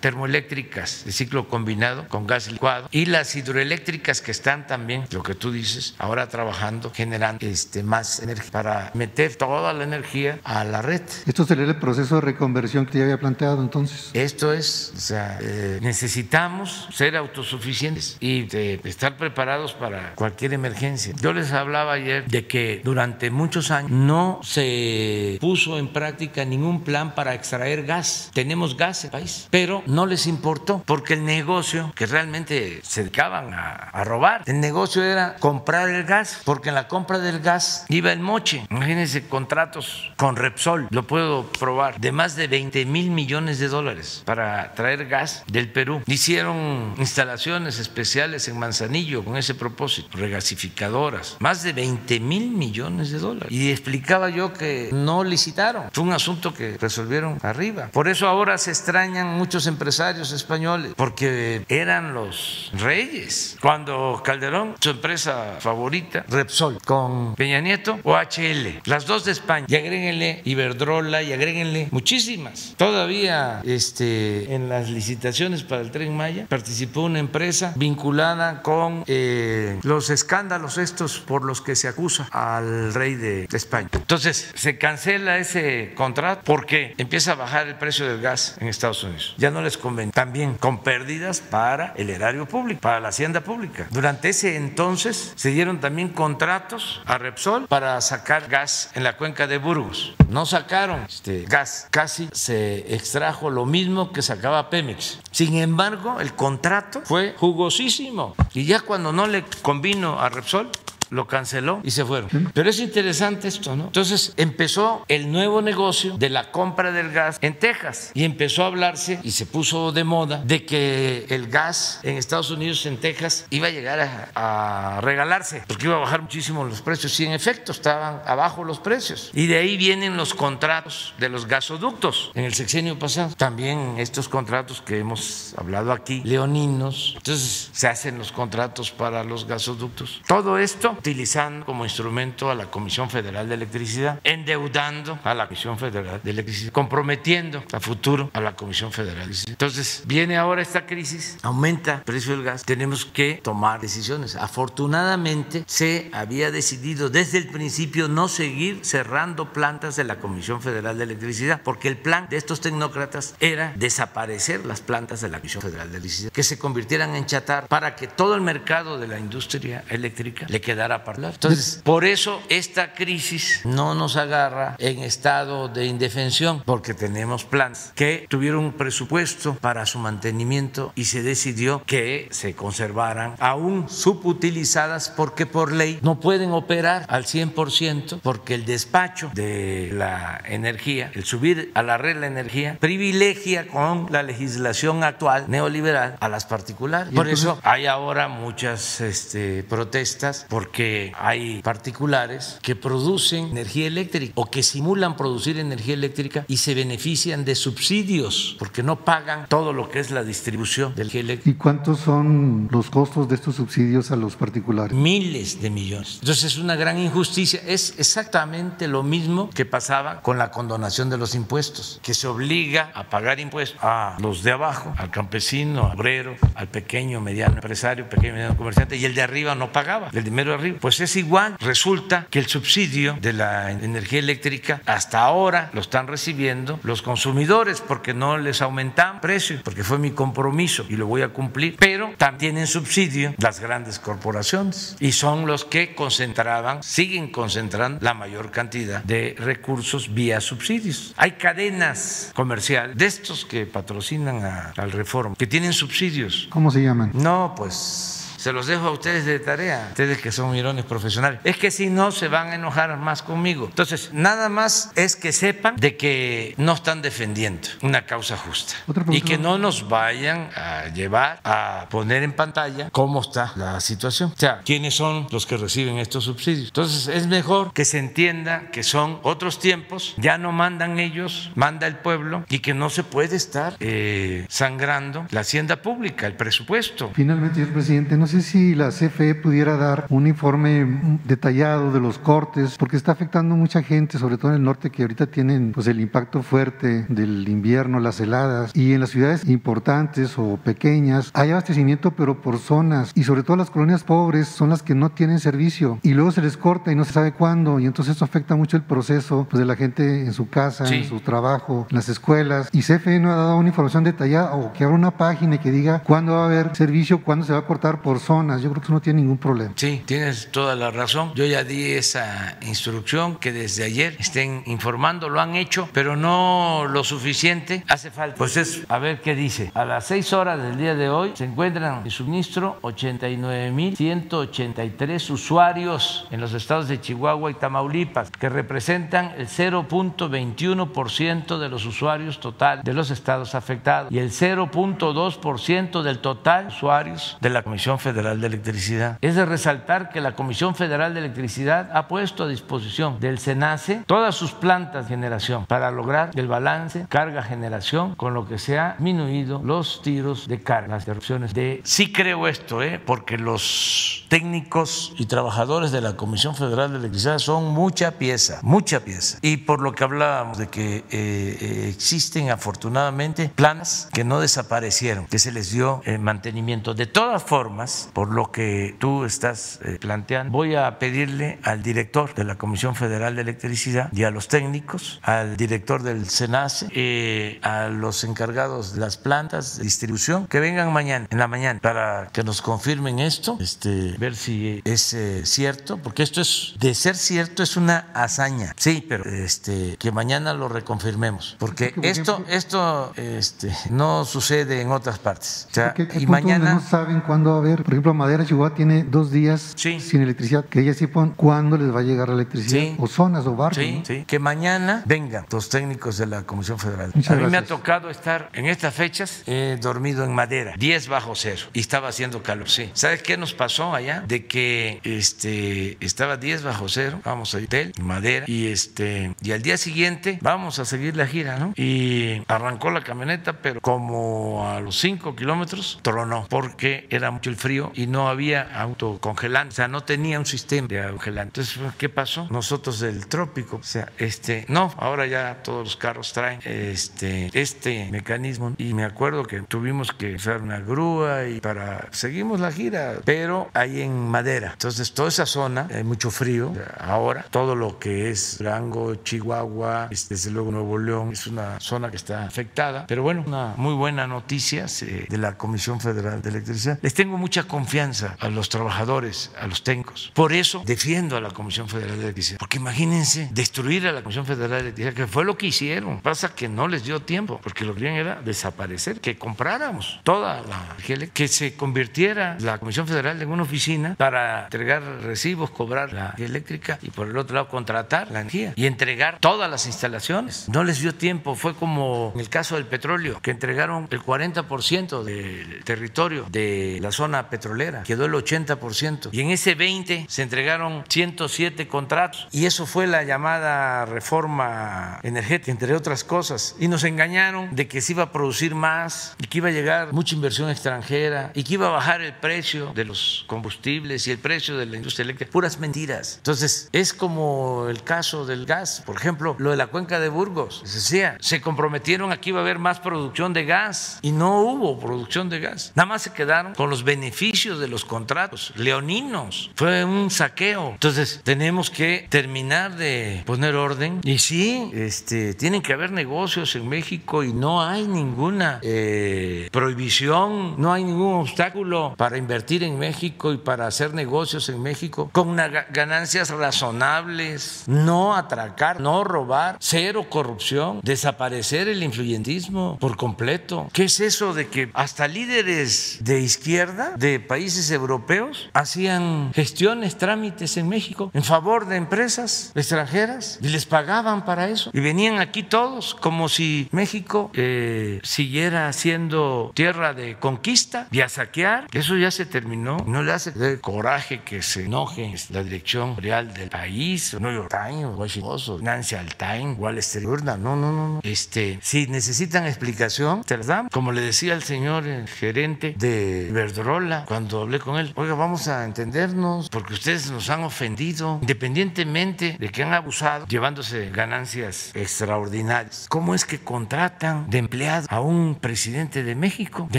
[0.00, 5.34] termoeléctricas de ciclo combinado con gas licuado y las hidroeléctricas que están también, lo que
[5.34, 10.82] tú dices, ahora trabajando, generando este, más energía para meter toda la energía a la
[10.82, 11.02] red.
[11.26, 14.10] ¿Esto sería el proceso de reconversión que ya había planteado entonces?
[14.12, 18.46] Esto es, o sea, eh, necesitamos ser autosuficientes y
[18.86, 21.12] estar preparados para cualquier emergencia.
[21.20, 26.84] Yo les hablaba ayer de que durante muchos años no se puso en práctica ningún
[26.84, 28.30] plan para extraer gas.
[28.32, 33.02] Tenemos gas en el país, pero no les importó porque el negocio que realmente se
[33.02, 34.42] dedicaban a, robar.
[34.46, 38.66] El negocio era comprar el gas, porque en la compra del gas iba el moche.
[38.70, 44.22] Imagínense contratos con Repsol, lo puedo probar, de más de 20 mil millones de dólares
[44.26, 46.02] para traer gas del Perú.
[46.06, 53.18] Hicieron instalaciones especiales en Manzanillo con ese propósito, regasificadoras, más de 20 mil millones de
[53.18, 53.52] dólares.
[53.52, 57.88] Y explicaba yo que no licitaron, fue un asunto que resolvieron arriba.
[57.92, 63.56] Por eso ahora se extrañan muchos empresarios españoles, porque eran los reyes.
[63.60, 69.66] Cuando Calderón, su empresa favorita, Repsol, con Peña Nieto, o HL, las dos de España,
[69.68, 72.74] y agréguenle Iberdrola y agréguenle muchísimas.
[72.76, 79.78] Todavía este, en las licitaciones para el tren Maya participó una empresa vinculada con eh,
[79.84, 83.88] los escándalos estos por los que se acusa al rey de España.
[83.92, 89.04] Entonces se cancela ese contrato porque empieza a bajar el precio del gas en Estados
[89.04, 89.36] Unidos.
[89.38, 90.10] Ya no les conviene.
[90.10, 93.86] También con pérdidas para el erario público, para la hacienda pública.
[93.90, 99.46] Durante ese entonces se dieron también contratos a Repsol para sacar gas en la cuenca
[99.46, 100.16] de Burgos.
[100.28, 105.20] No sacaron este gas, casi se extrajo lo mismo que sacaba Pemex.
[105.30, 106.63] Sin embargo, el contrato
[107.04, 108.34] fue jugosísimo.
[108.54, 110.70] Y ya cuando no le convino a Repsol,
[111.14, 112.50] lo canceló y se fueron.
[112.52, 113.84] Pero es interesante esto, ¿no?
[113.84, 118.66] Entonces empezó el nuevo negocio de la compra del gas en Texas y empezó a
[118.66, 123.46] hablarse y se puso de moda de que el gas en Estados Unidos, en Texas,
[123.50, 127.72] iba a llegar a, regalarse porque iba a bajar muchísimo los precios y en efecto
[127.72, 129.30] estaban abajo los precios.
[129.32, 133.34] Y de ahí vienen los contratos de los gasoductos en el sexenio pasado.
[133.36, 137.14] También estos contratos que hemos hablado aquí, leoninos.
[137.16, 140.22] Entonces se hacen los contratos para los gasoductos.
[140.26, 145.78] Todo esto utilizando como instrumento a la Comisión Federal de Electricidad, endeudando a la Comisión
[145.78, 149.30] Federal de Electricidad, comprometiendo a futuro a la Comisión Federal.
[149.46, 154.34] Entonces, viene ahora esta crisis, aumenta el precio del gas, tenemos que tomar decisiones.
[154.34, 160.96] Afortunadamente, se había decidido desde el principio no seguir cerrando plantas de la Comisión Federal
[160.96, 165.62] de Electricidad, porque el plan de estos tecnócratas era desaparecer las plantas de la Comisión
[165.62, 169.18] Federal de Electricidad, que se convirtieran en chatar para que todo el mercado de la
[169.18, 175.68] industria eléctrica le quedara para Entonces, por eso esta crisis no nos agarra en estado
[175.68, 181.82] de indefensión, porque tenemos planes que tuvieron un presupuesto para su mantenimiento y se decidió
[181.86, 188.64] que se conservaran aún subutilizadas porque por ley no pueden operar al 100% porque el
[188.64, 195.02] despacho de la energía, el subir a la red la energía, privilegia con la legislación
[195.02, 197.12] actual neoliberal a las particulares.
[197.14, 200.73] Por eso hay ahora muchas este, protestas porque
[201.16, 207.44] hay particulares que producen energía eléctrica o que simulan producir energía eléctrica y se benefician
[207.44, 211.56] de subsidios porque no pagan todo lo que es la distribución del energía eléctrica.
[211.56, 214.96] ¿Y cuántos son los costos de estos subsidios a los particulares?
[214.96, 216.18] Miles de millones.
[216.20, 217.60] Entonces es una gran injusticia.
[217.66, 222.90] Es exactamente lo mismo que pasaba con la condonación de los impuestos, que se obliga
[222.94, 228.08] a pagar impuestos a los de abajo, al campesino, al obrero, al pequeño, mediano empresario,
[228.08, 230.63] pequeño, mediano comerciante, y el de arriba no pagaba, el dinero de arriba.
[230.72, 231.56] Pues es igual.
[231.60, 237.80] Resulta que el subsidio de la energía eléctrica hasta ahora lo están recibiendo los consumidores
[237.80, 242.12] porque no les aumentan precios, porque fue mi compromiso y lo voy a cumplir, pero
[242.16, 248.50] también tienen subsidio las grandes corporaciones y son los que concentraban, siguen concentrando la mayor
[248.50, 251.14] cantidad de recursos vía subsidios.
[251.16, 256.48] Hay cadenas comerciales de estos que patrocinan a, al Reforma, que tienen subsidios.
[256.50, 257.12] ¿Cómo se llaman?
[257.14, 261.40] No, pues se los dejo a ustedes de tarea, ustedes que son mirones profesionales.
[261.44, 263.64] Es que si no, se van a enojar más conmigo.
[263.70, 268.74] Entonces, nada más es que sepan de que no están defendiendo una causa justa
[269.08, 274.32] y que no nos vayan a llevar a poner en pantalla cómo está la situación.
[274.34, 276.66] O sea, quiénes son los que reciben estos subsidios.
[276.66, 281.86] Entonces, es mejor que se entienda que son otros tiempos, ya no mandan ellos, manda
[281.86, 287.10] el pueblo y que no se puede estar eh, sangrando la hacienda pública, el presupuesto.
[287.14, 292.18] Finalmente, señor presidente, no sé si la CFE pudiera dar un informe detallado de los
[292.18, 295.72] cortes, porque está afectando a mucha gente, sobre todo en el norte, que ahorita tienen
[295.72, 301.30] pues, el impacto fuerte del invierno, las heladas, y en las ciudades importantes o pequeñas
[301.34, 305.10] hay abastecimiento, pero por zonas, y sobre todo las colonias pobres son las que no
[305.10, 308.24] tienen servicio, y luego se les corta y no se sabe cuándo, y entonces eso
[308.24, 310.96] afecta mucho el proceso pues, de la gente en su casa, Sí.
[310.96, 314.72] en su trabajo, en las escuelas, y CFE no ha dado una información detallada o
[314.72, 317.66] que abra una página que diga cuándo va a haber servicio, cuándo se va a
[317.66, 318.62] cortar por zonas.
[318.62, 319.72] Yo creo que no tiene ningún problema.
[319.76, 321.32] Sí, tienes toda la razón.
[321.34, 326.86] Yo ya di esa instrucción que desde ayer estén informando, lo han hecho, pero no
[326.88, 327.84] lo suficiente.
[327.88, 328.36] Hace falta.
[328.36, 329.70] Pues es, a ver qué dice.
[329.74, 336.40] A las seis horas del día de hoy se encuentran en suministro 89.183 usuarios en
[336.40, 342.94] los estados de Chihuahua y Tamaulipas, que representan el 0.21% de los usuarios total de
[342.94, 349.18] los estados afectados y el 0.2% del total usuarios de la Comisión Federal de Electricidad.
[349.20, 354.04] Es de resaltar que la Comisión Federal de Electricidad ha puesto a disposición del SENACE
[354.06, 358.92] todas sus plantas de generación para lograr el balance carga-generación, con lo que se ha
[358.92, 361.80] disminuido los tiros de carga, las interrupciones de...
[361.84, 363.00] Sí creo esto, ¿eh?
[363.04, 369.00] porque los técnicos y trabajadores de la Comisión Federal de Electricidad son mucha pieza, mucha
[369.00, 369.38] pieza.
[369.42, 375.26] Y por lo que hablábamos de que eh, eh, existen afortunadamente planes que no desaparecieron,
[375.26, 376.94] que se les dio eh, mantenimiento.
[376.94, 382.34] De todas formas, por lo que tú estás eh, planteando, voy a pedirle al director
[382.34, 387.60] de la Comisión Federal de Electricidad y a los técnicos, al director del SENACE, eh,
[387.62, 392.28] a los encargados de las plantas de distribución, que vengan mañana, en la mañana, para
[392.32, 397.16] que nos confirmen esto, este, ver si es eh, cierto, porque esto es, de ser
[397.16, 398.72] cierto, es una hazaña.
[398.76, 404.80] Sí, pero este, que mañana lo reconfirmemos, porque Porque, por esto, esto este, no sucede
[404.80, 405.66] en otras partes.
[405.70, 406.74] O sea, y mañana...
[406.74, 407.83] no saben cuándo va a haber.
[407.84, 410.00] Por ejemplo, Madera, Chihuahua tiene dos días Sí.
[410.00, 410.64] sin electricidad.
[410.64, 412.80] Que ellas sepan cuándo les va a llegar la electricidad.
[412.82, 412.96] Sí.
[412.98, 413.84] O zonas o barrios.
[413.86, 414.04] Sí, ¿no?
[414.04, 414.24] sí.
[414.26, 417.10] Que mañana vengan los técnicos de la Comisión Federal.
[417.14, 421.08] Muchas a mí me ha tocado estar en estas fechas, he dormido en madera, 10
[421.08, 422.68] bajo cero, y estaba haciendo calor.
[422.68, 422.90] Sí.
[422.94, 424.24] ¿Sabes qué nos pasó allá?
[424.26, 429.62] De que este, estaba 10 bajo cero, vamos a hotel, madera, y, este, y al
[429.62, 431.72] día siguiente vamos a seguir la gira, ¿no?
[431.76, 437.56] Y arrancó la camioneta, pero como a los 5 kilómetros tronó, porque era mucho el
[437.56, 437.73] frío.
[437.94, 441.60] Y no había autocongelante, o sea, no tenía un sistema de autocongelante.
[441.60, 442.46] Entonces, ¿qué pasó?
[442.50, 448.08] Nosotros del trópico, o sea, este, no, ahora ya todos los carros traen este, este
[448.10, 453.16] mecanismo y me acuerdo que tuvimos que usar una grúa y para, seguimos la gira,
[453.24, 454.72] pero hay en madera.
[454.72, 460.34] Entonces, toda esa zona, hay mucho frío ahora, todo lo que es Rango, Chihuahua, este,
[460.34, 464.26] desde luego Nuevo León, es una zona que está afectada, pero bueno, una muy buena
[464.26, 464.86] noticia
[465.28, 466.98] de la Comisión Federal de Electricidad.
[467.02, 470.32] Les tengo mucha confianza a los trabajadores, a los técnicos.
[470.34, 472.58] Por eso defiendo a la Comisión Federal de Electricidad.
[472.58, 476.20] Porque imagínense destruir a la Comisión Federal de Electricidad, que fue lo que hicieron.
[476.20, 480.62] Pasa que no les dio tiempo, porque lo que querían era desaparecer, que compráramos toda
[480.62, 480.96] la
[481.32, 486.98] que se convirtiera la Comisión Federal en una oficina para entregar recibos, cobrar la eléctrica
[487.02, 490.68] y por el otro lado contratar la energía y entregar todas las instalaciones.
[490.68, 495.22] No les dio tiempo, fue como en el caso del petróleo, que entregaron el 40%
[495.22, 499.28] del territorio de la zona petrolera, quedó el 80%.
[499.30, 502.48] Y en ese 20 se entregaron 107 contratos.
[502.50, 506.74] Y eso fue la llamada reforma energética, entre otras cosas.
[506.80, 510.12] Y nos engañaron de que se iba a producir más y que iba a llegar
[510.12, 514.38] mucha inversión extranjera y que iba a bajar el precio de los combustibles y el
[514.38, 515.52] precio de la industria eléctrica.
[515.52, 516.38] Puras mentiras.
[516.38, 519.04] Entonces, es como el caso del gas.
[519.06, 520.82] Por ejemplo, lo de la cuenca de Burgos.
[520.84, 524.98] Se decía, se comprometieron aquí iba a haber más producción de gas y no hubo
[524.98, 525.92] producción de gas.
[525.94, 529.70] Nada más se quedaron con los beneficios de los contratos leoninos.
[529.76, 530.92] Fue un saqueo.
[530.92, 536.88] Entonces tenemos que terminar de poner orden y sí, este, tienen que haber negocios en
[536.88, 543.52] México y no hay ninguna eh, prohibición, no hay ningún obstáculo para invertir en México
[543.52, 545.54] y para hacer negocios en México con
[545.90, 553.88] ganancias razonables, no atracar, no robar, cero corrupción, desaparecer el influyentismo por completo.
[553.92, 560.76] ¿Qué es eso de que hasta líderes de izquierda de países europeos hacían gestiones, trámites
[560.76, 564.90] en México en favor de empresas extranjeras y les pagaban para eso?
[564.92, 571.28] Y venían aquí todos como si México eh, siguiera siendo tierra de conquista y a
[571.28, 571.86] saquear.
[571.92, 572.96] Eso ya se terminó.
[573.06, 578.16] No le hace coraje que se enoje la dirección real del país, New York Times,
[578.16, 580.62] Washington, Nancy Altain, Wall Street Journal.
[580.62, 581.20] No, no, no.
[581.22, 583.88] Este, si necesitan explicación, te las dan.
[583.88, 588.68] Como le decía el señor el gerente de Verdrola cuando hablé con él, oiga, vamos
[588.68, 596.06] a entendernos porque ustedes nos han ofendido, independientemente de que han abusado, llevándose ganancias extraordinarias.
[596.08, 599.98] ¿Cómo es que contratan de empleado a un presidente de México, de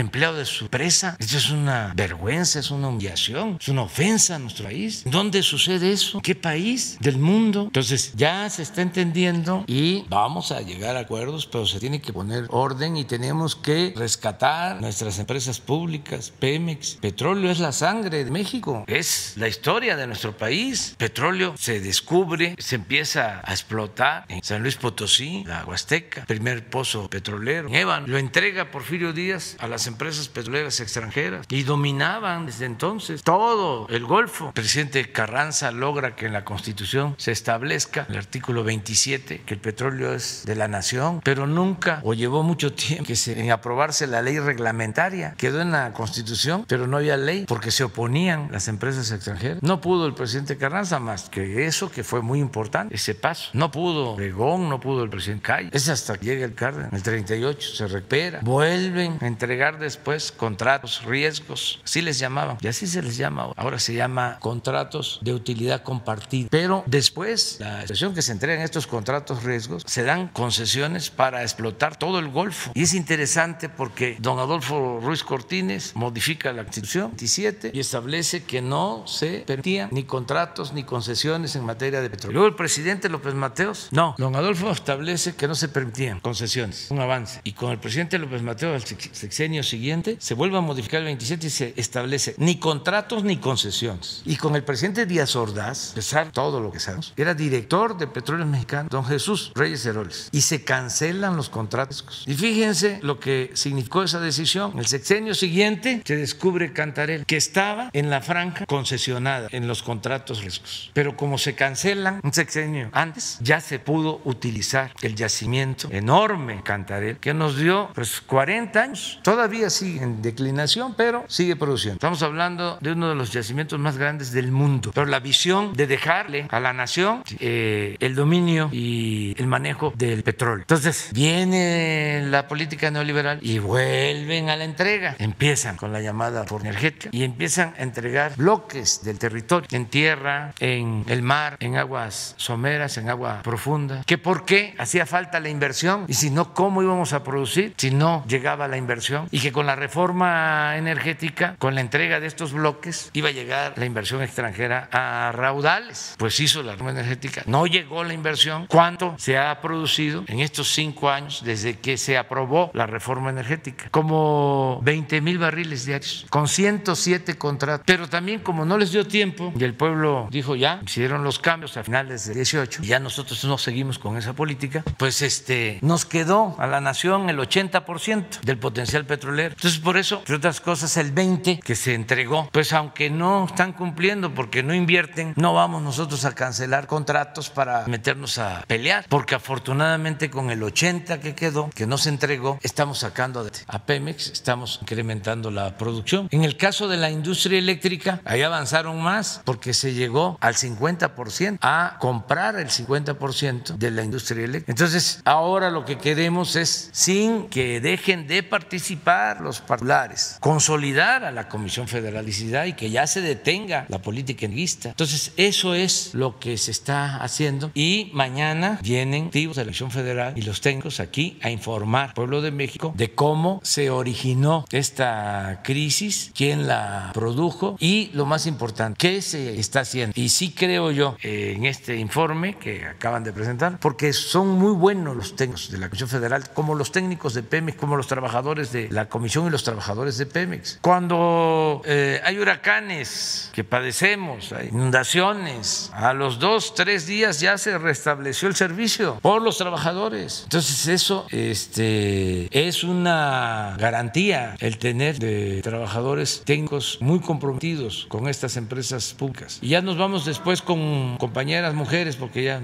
[0.00, 1.16] empleado de su empresa?
[1.18, 5.02] Esto es una vergüenza, es una humillación, es una ofensa a nuestro país.
[5.06, 6.20] ¿Dónde sucede eso?
[6.20, 7.64] ¿Qué país del mundo?
[7.64, 12.12] Entonces ya se está entendiendo y vamos a llegar a acuerdos, pero se tiene que
[12.12, 16.98] poner orden y tenemos que rescatar nuestras empresas públicas, Pemex.
[17.16, 20.94] Petróleo es la sangre de México, es la historia de nuestro país.
[20.98, 27.08] Petróleo se descubre, se empieza a explotar en San Luis Potosí, la Huasteca, primer pozo
[27.08, 27.70] petrolero.
[27.72, 33.88] Evan lo entrega Porfirio Díaz a las empresas petroleras extranjeras y dominaban desde entonces todo
[33.88, 34.48] el Golfo.
[34.48, 39.60] El presidente Carranza logra que en la Constitución se establezca el artículo 27 que el
[39.60, 44.06] petróleo es de la nación, pero nunca o llevó mucho tiempo que se, en aprobarse
[44.06, 45.32] la ley reglamentaria.
[45.38, 49.58] Quedó en la Constitución, pero no había ley porque se oponían las empresas extranjeras.
[49.62, 53.50] No pudo el presidente Carranza más que eso que fue muy importante, ese paso.
[53.52, 55.70] No pudo Obregón, no pudo el presidente Calle.
[55.72, 58.40] Es hasta que llega el Cárdenas, el 38 se recupera.
[58.42, 62.58] Vuelven a entregar después contratos, riesgos, así les llamaban.
[62.60, 63.78] Y así se les llama ahora.
[63.78, 66.48] se llama contratos de utilidad compartida.
[66.50, 71.96] Pero después, la expresión que se entregan estos contratos riesgos, se dan concesiones para explotar
[71.96, 72.72] todo el Golfo.
[72.74, 78.62] Y es interesante porque don Adolfo Ruiz Cortines modifica la Constitución 27 y establece que
[78.62, 82.34] no se permitían ni contratos ni concesiones en materia de petróleo.
[82.34, 87.00] Luego el presidente López Mateos, no, don Adolfo establece que no se permitían concesiones, un
[87.00, 87.40] avance.
[87.42, 91.46] Y con el presidente López Mateos, el sexenio siguiente, se vuelve a modificar el 27
[91.46, 94.22] y se establece ni contratos ni concesiones.
[94.24, 98.48] Y con el presidente Díaz Ordaz, pesar todo lo que sabemos, era director de Petróleos
[98.48, 102.24] Mexicanos, don Jesús Reyes Heroles, y se cancelan los contratos.
[102.26, 104.78] Y fíjense lo que significó esa decisión.
[104.78, 110.42] El sexenio siguiente se descubre Cantarel, que estaba en la franja concesionada en los contratos
[110.42, 110.90] riesgos.
[110.92, 117.16] Pero como se cancelan un sexenio antes, ya se pudo utilizar el yacimiento enorme Cantarel,
[117.16, 119.20] que nos dio pues 40 años.
[119.22, 121.96] Todavía sigue en declinación, pero sigue produciendo.
[121.96, 124.90] Estamos hablando de uno de los yacimientos más grandes del mundo.
[124.94, 130.22] Pero la visión de dejarle a la nación eh, el dominio y el manejo del
[130.22, 130.60] petróleo.
[130.60, 135.16] Entonces, viene la política neoliberal y vuelven a la entrega.
[135.18, 140.52] Empiezan con la llamada forma energética y empiezan a entregar bloques del territorio en tierra,
[140.60, 144.02] en el mar, en aguas someras, en agua profunda.
[144.06, 146.04] ¿Que por qué hacía falta la inversión?
[146.08, 149.28] Y si no, ¿cómo íbamos a producir si no llegaba la inversión?
[149.30, 153.74] Y que con la reforma energética, con la entrega de estos bloques, iba a llegar
[153.76, 156.14] la inversión extranjera a raudales.
[156.18, 157.42] Pues hizo la reforma energética.
[157.46, 158.66] No llegó la inversión.
[158.66, 163.88] ¿Cuánto se ha producido en estos cinco años desde que se aprobó la reforma energética?
[163.90, 167.84] Como 20 mil barriles diarios, con 107 contratos.
[167.86, 171.76] Pero también como no les dio tiempo y el pueblo dijo ya, hicieron los cambios
[171.76, 176.06] a finales de 18 y ya nosotros no seguimos con esa política, pues este nos
[176.06, 179.54] quedó a la nación el 80% del potencial petrolero.
[179.54, 183.74] Entonces por eso, entre otras cosas, el 20 que se entregó, pues aunque no están
[183.74, 189.34] cumpliendo porque no invierten, no vamos nosotros a cancelar contratos para meternos a pelear, porque
[189.34, 194.78] afortunadamente con el 80 que quedó, que no se entregó, estamos sacando a Pemex, estamos
[194.80, 196.28] incrementando la producción.
[196.30, 201.58] En el caso de la industria eléctrica, ahí avanzaron más porque se llegó al 50%
[201.60, 204.72] a comprar el 50% de la industria eléctrica.
[204.72, 211.32] Entonces, ahora lo que queremos es, sin que dejen de participar los particulares, consolidar a
[211.32, 214.90] la Comisión Federalicidad y que ya se detenga la política enguista.
[214.90, 220.32] Entonces, eso es lo que se está haciendo y mañana vienen de la elección federal
[220.36, 225.60] y los técnicos aquí a informar al pueblo de México de cómo se originó esta
[225.62, 230.12] crisis, quién la produjo y lo más importante, qué se está haciendo.
[230.14, 234.72] Y sí creo yo eh, en este informe que acaban de presentar, porque son muy
[234.72, 238.72] buenos los técnicos de la Comisión Federal, como los técnicos de Pemex, como los trabajadores
[238.72, 240.78] de la Comisión y los trabajadores de Pemex.
[240.82, 247.78] Cuando eh, hay huracanes que padecemos, hay inundaciones, a los dos, tres días ya se
[247.78, 250.42] restableció el servicio por los trabajadores.
[250.44, 258.56] Entonces eso este, es una garantía el tener de trabajadores técnicos muy comprometidos con estas
[258.56, 259.58] empresas públicas.
[259.62, 262.60] Y ya nos vamos después con compañeras mujeres porque ya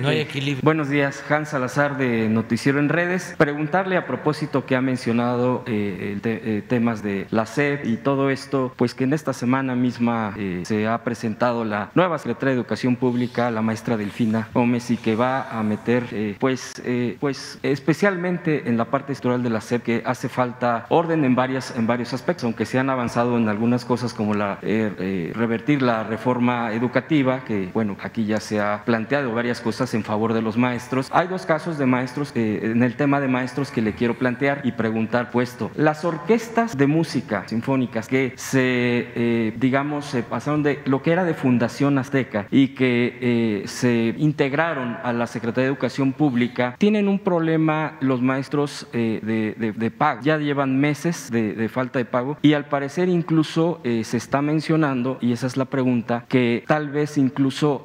[0.00, 0.62] no hay equilibrio.
[0.62, 3.34] Buenos días, Hans Salazar de Noticiero en Redes.
[3.38, 8.72] Preguntarle a propósito que ha mencionado eh, eh, temas de la SEP y todo esto,
[8.76, 12.96] pues que en esta semana misma eh, se ha presentado la nueva secretaria de Educación
[12.96, 16.74] Pública, la maestra Delfina Gómez, y que va a meter, pues,
[17.20, 21.74] pues especialmente en la parte estructural de la SEP, que hace falta orden en, varias,
[21.76, 26.72] en varios aspectos, aunque se han avanzado en algunas cosas como la revertir la reforma
[26.72, 31.10] educativa, que bueno, aquí ya se ha planteado varias cosas en favor de los maestros.
[31.12, 34.72] Hay dos casos de maestros en el tema de maestros que le quiero plantear y
[34.72, 35.70] preguntar puesto.
[35.76, 41.24] Las orquestas de música sinfónicas que se, eh, digamos, se pasaron de lo que era
[41.24, 47.06] de Fundación Azteca y que eh, se integraron a la Secretaría de Educación Pública, tienen
[47.08, 50.22] un problema los maestros eh, de, de, pago.
[50.22, 55.18] Ya llevan meses de, de, falta de pago y al parecer incluso se está mencionando,
[55.20, 57.84] y esa es la pregunta, que tal vez incluso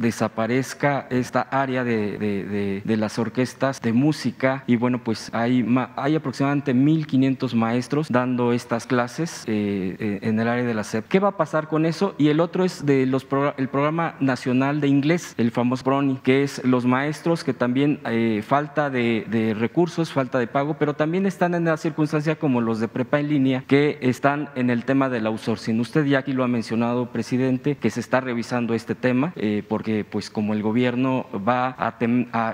[0.00, 5.64] desaparezca esta área de, las orquestas de música y bueno, pues hay,
[5.96, 11.06] hay aproximadamente 1.500 maestros dando estas clases eh, eh, en el área de la SEP.
[11.08, 12.14] ¿Qué va a pasar con eso?
[12.18, 16.42] Y el otro es de los el programa nacional de inglés, el famoso PRONI, que
[16.42, 21.54] es los maestros que también eh, falta de, recursos, falta de pago, pero también están
[21.54, 25.26] en la circunstancia como los de prepa en línea, que están en el tema del
[25.26, 25.80] outsourcing.
[25.80, 29.32] Usted ya aquí lo ha mencionado, presidente, que se está revisando este tema,
[29.68, 31.98] porque pues como el gobierno va a,